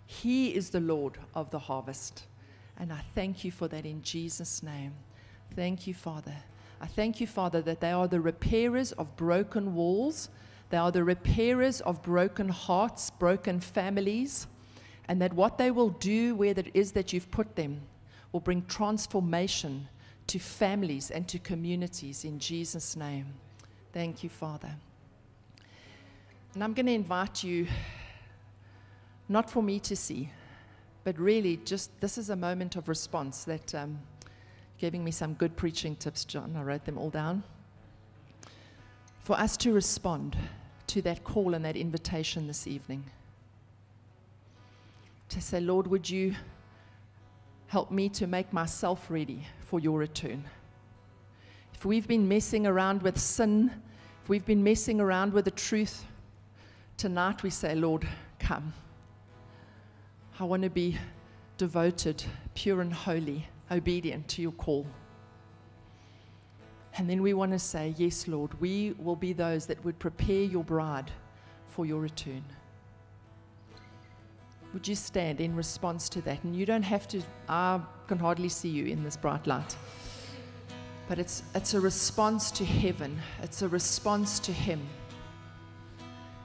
He 0.07 0.55
is 0.55 0.71
the 0.71 0.81
Lord 0.81 1.19
of 1.35 1.51
the 1.51 1.59
harvest. 1.59 2.27
And 2.81 2.91
I 2.91 3.03
thank 3.15 3.45
you 3.45 3.53
for 3.53 3.69
that 3.69 3.85
in 3.85 4.03
Jesus' 4.03 4.63
name. 4.63 4.95
Thank 5.55 5.87
you, 5.87 5.93
Father. 5.93 6.35
I 6.81 6.87
thank 6.87 7.21
you, 7.21 7.27
Father, 7.27 7.61
that 7.61 7.81
they 7.81 7.93
are 7.93 8.09
the 8.09 8.23
repairers 8.23 8.93
of 8.93 9.15
broken 9.17 9.75
walls. 9.75 10.31
They 10.71 10.79
are 10.79 10.91
the 10.91 11.05
repairers 11.05 11.83
of 11.83 12.03
broken 12.03 12.49
hearts, 12.49 13.11
broken 13.11 13.61
families, 13.61 14.47
and 15.09 15.21
that 15.21 15.35
what 15.35 15.59
they 15.59 15.71
will 15.71 15.91
do 15.91 16.35
where 16.35 16.55
it 16.57 16.71
is 16.73 16.93
that 16.93 17.13
you've 17.13 17.31
put 17.31 17.55
them 17.55 17.83
will 18.33 18.41
bring 18.41 18.65
transformation 18.65 19.89
to 20.29 20.39
families 20.39 21.11
and 21.11 21.29
to 21.29 21.39
communities 21.39 22.25
in 22.25 22.39
Jesus' 22.39 22.97
name. 22.97 23.27
Thank 23.93 24.23
you, 24.23 24.31
Father. 24.31 24.75
And 26.55 26.65
I'm 26.65 26.73
going 26.73 26.87
to 26.87 26.93
invite 26.93 27.45
you, 27.45 27.67
not 29.29 29.51
for 29.51 29.63
me 29.63 29.81
to 29.81 29.95
see, 29.95 30.31
but 31.05 31.19
really 31.19 31.59
just 31.65 31.91
this 32.01 32.19
is 32.19 32.31
a 32.31 32.37
moment 32.37 32.77
of 32.77 32.89
response 32.89 33.45
that. 33.45 33.75
Um, 33.75 33.99
giving 34.81 35.05
me 35.05 35.11
some 35.11 35.35
good 35.35 35.55
preaching 35.57 35.95
tips, 35.95 36.25
John. 36.25 36.57
I 36.57 36.63
wrote 36.63 36.87
them 36.87 36.97
all 36.97 37.11
down. 37.11 37.43
For 39.19 39.39
us 39.39 39.59
to 39.59 39.75
respond 39.75 40.37
to 40.87 41.03
that 41.03 41.23
call 41.23 41.53
and 41.53 41.63
that 41.67 41.77
invitation 41.77 42.47
this 42.47 42.67
evening. 42.67 43.05
To 45.29 45.41
say, 45.41 45.61
Lord, 45.61 45.87
would 45.87 46.09
you 46.09 46.35
help 47.67 47.91
me 47.91 48.09
to 48.09 48.27
make 48.27 48.55
myself 48.55 49.07
ready 49.11 49.47
for 49.61 49.79
your 49.79 49.99
return? 49.99 50.45
If 51.75 51.85
we've 51.85 52.09
been 52.09 52.27
messing 52.27 52.67
around 52.67 53.03
with 53.03 53.19
sin, 53.19 53.71
if 54.23 54.31
we've 54.31 54.47
been 54.47 54.65
messing 54.65 54.99
around 54.99 55.35
with 55.35 55.45
the 55.45 55.51
truth, 55.51 56.07
tonight 56.97 57.43
we 57.43 57.51
say, 57.51 57.75
Lord, 57.75 58.09
come. 58.39 58.73
I 60.41 60.45
want 60.45 60.63
to 60.63 60.71
be 60.71 60.97
devoted, 61.59 62.25
pure, 62.55 62.81
and 62.81 62.91
holy 62.91 63.47
obedient 63.71 64.27
to 64.29 64.41
your 64.41 64.53
call. 64.53 64.87
And 66.97 67.11
then 67.11 67.21
we 67.21 67.35
want 67.35 67.53
to 67.53 67.59
say, 67.59 67.95
Yes, 67.99 68.27
Lord, 68.27 68.59
we 68.59 68.95
will 68.99 69.17
be 69.17 69.35
those 69.35 69.67
that 69.67 69.85
would 69.85 69.99
prepare 69.99 70.45
your 70.45 70.65
bride 70.65 71.11
for 71.69 71.85
your 71.85 72.01
return. 72.01 72.43
Would 74.73 74.89
you 74.89 74.95
stand 74.95 75.43
in 75.43 75.55
response 75.55 76.09
to 76.09 76.23
that? 76.23 76.43
And 76.43 76.57
you 76.57 76.65
don't 76.65 76.85
have 76.85 77.07
to, 77.09 77.21
I 77.47 77.79
can 78.07 78.19
hardly 78.19 78.49
see 78.49 78.71
you 78.71 78.87
in 78.87 79.05
this 79.05 79.19
bright 79.19 79.47
light. 79.47 79.77
But 81.07 81.19
it's, 81.19 81.43
it's 81.55 81.75
a 81.75 81.81
response 81.81 82.51
to 82.53 82.65
heaven, 82.65 83.21
it's 83.43 83.61
a 83.61 83.69
response 83.69 84.39
to 84.41 84.53
Him. 84.53 84.81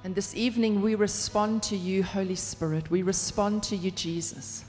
And 0.05 0.13
this 0.13 0.35
evening, 0.35 0.83
we 0.83 0.93
respond 0.93 1.63
to 1.63 1.75
you, 1.75 2.03
Holy 2.03 2.35
Spirit. 2.35 2.91
We 2.91 3.01
respond 3.01 3.63
to 3.63 3.75
you, 3.75 3.89
Jesus. 3.89 4.63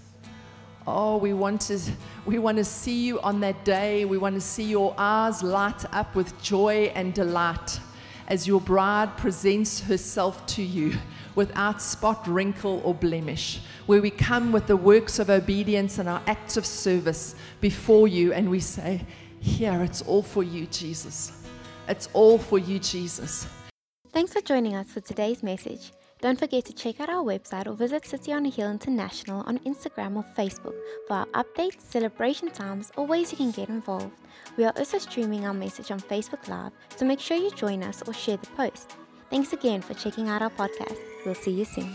Oh, 0.86 1.18
we 1.18 1.34
want 1.34 1.60
to 1.62 1.78
we 2.24 2.38
want 2.38 2.56
to 2.56 2.64
see 2.64 3.04
you 3.04 3.20
on 3.20 3.40
that 3.40 3.62
day. 3.62 4.06
We 4.06 4.16
want 4.16 4.34
to 4.36 4.40
see 4.40 4.62
your 4.62 4.94
eyes 4.96 5.42
light 5.42 5.84
up 5.92 6.14
with 6.14 6.40
joy 6.40 6.90
and 6.94 7.12
delight 7.12 7.78
as 8.28 8.48
your 8.48 8.62
bride 8.62 9.14
presents 9.18 9.78
herself 9.78 10.46
to 10.46 10.62
you 10.62 10.96
without 11.34 11.82
spot, 11.82 12.26
wrinkle, 12.26 12.80
or 12.82 12.94
blemish. 12.94 13.60
Where 13.84 14.00
we 14.00 14.08
come 14.08 14.52
with 14.52 14.66
the 14.66 14.76
works 14.78 15.18
of 15.18 15.28
obedience 15.28 15.98
and 15.98 16.08
our 16.08 16.22
acts 16.26 16.56
of 16.56 16.64
service 16.64 17.34
before 17.60 18.08
you 18.08 18.32
and 18.32 18.48
we 18.48 18.60
say, 18.60 19.04
Here, 19.40 19.82
it's 19.82 20.00
all 20.00 20.22
for 20.22 20.42
you, 20.42 20.64
Jesus. 20.68 21.32
It's 21.88 22.08
all 22.14 22.38
for 22.38 22.58
you, 22.58 22.78
Jesus. 22.78 23.46
Thanks 24.16 24.32
for 24.32 24.40
joining 24.40 24.74
us 24.74 24.90
for 24.90 25.00
today's 25.00 25.42
message. 25.42 25.92
Don't 26.22 26.38
forget 26.38 26.64
to 26.64 26.72
check 26.72 27.00
out 27.00 27.10
our 27.10 27.22
website 27.22 27.66
or 27.66 27.74
visit 27.74 28.06
City 28.06 28.32
on 28.32 28.46
a 28.46 28.48
Hill 28.48 28.70
International 28.70 29.42
on 29.42 29.58
Instagram 29.58 30.16
or 30.16 30.24
Facebook 30.34 30.72
for 31.06 31.16
our 31.16 31.26
updates, 31.34 31.82
celebration 31.82 32.48
times, 32.48 32.90
or 32.96 33.06
ways 33.06 33.30
you 33.30 33.36
can 33.36 33.50
get 33.50 33.68
involved. 33.68 34.16
We 34.56 34.64
are 34.64 34.72
also 34.74 34.96
streaming 34.96 35.44
our 35.44 35.52
message 35.52 35.90
on 35.90 36.00
Facebook 36.00 36.48
Live, 36.48 36.72
so 36.96 37.04
make 37.04 37.20
sure 37.20 37.36
you 37.36 37.50
join 37.50 37.82
us 37.82 38.02
or 38.06 38.14
share 38.14 38.38
the 38.38 38.46
post. 38.56 38.96
Thanks 39.28 39.52
again 39.52 39.82
for 39.82 39.92
checking 39.92 40.30
out 40.30 40.40
our 40.40 40.48
podcast. 40.48 40.96
We'll 41.26 41.34
see 41.34 41.50
you 41.50 41.66
soon. 41.66 41.94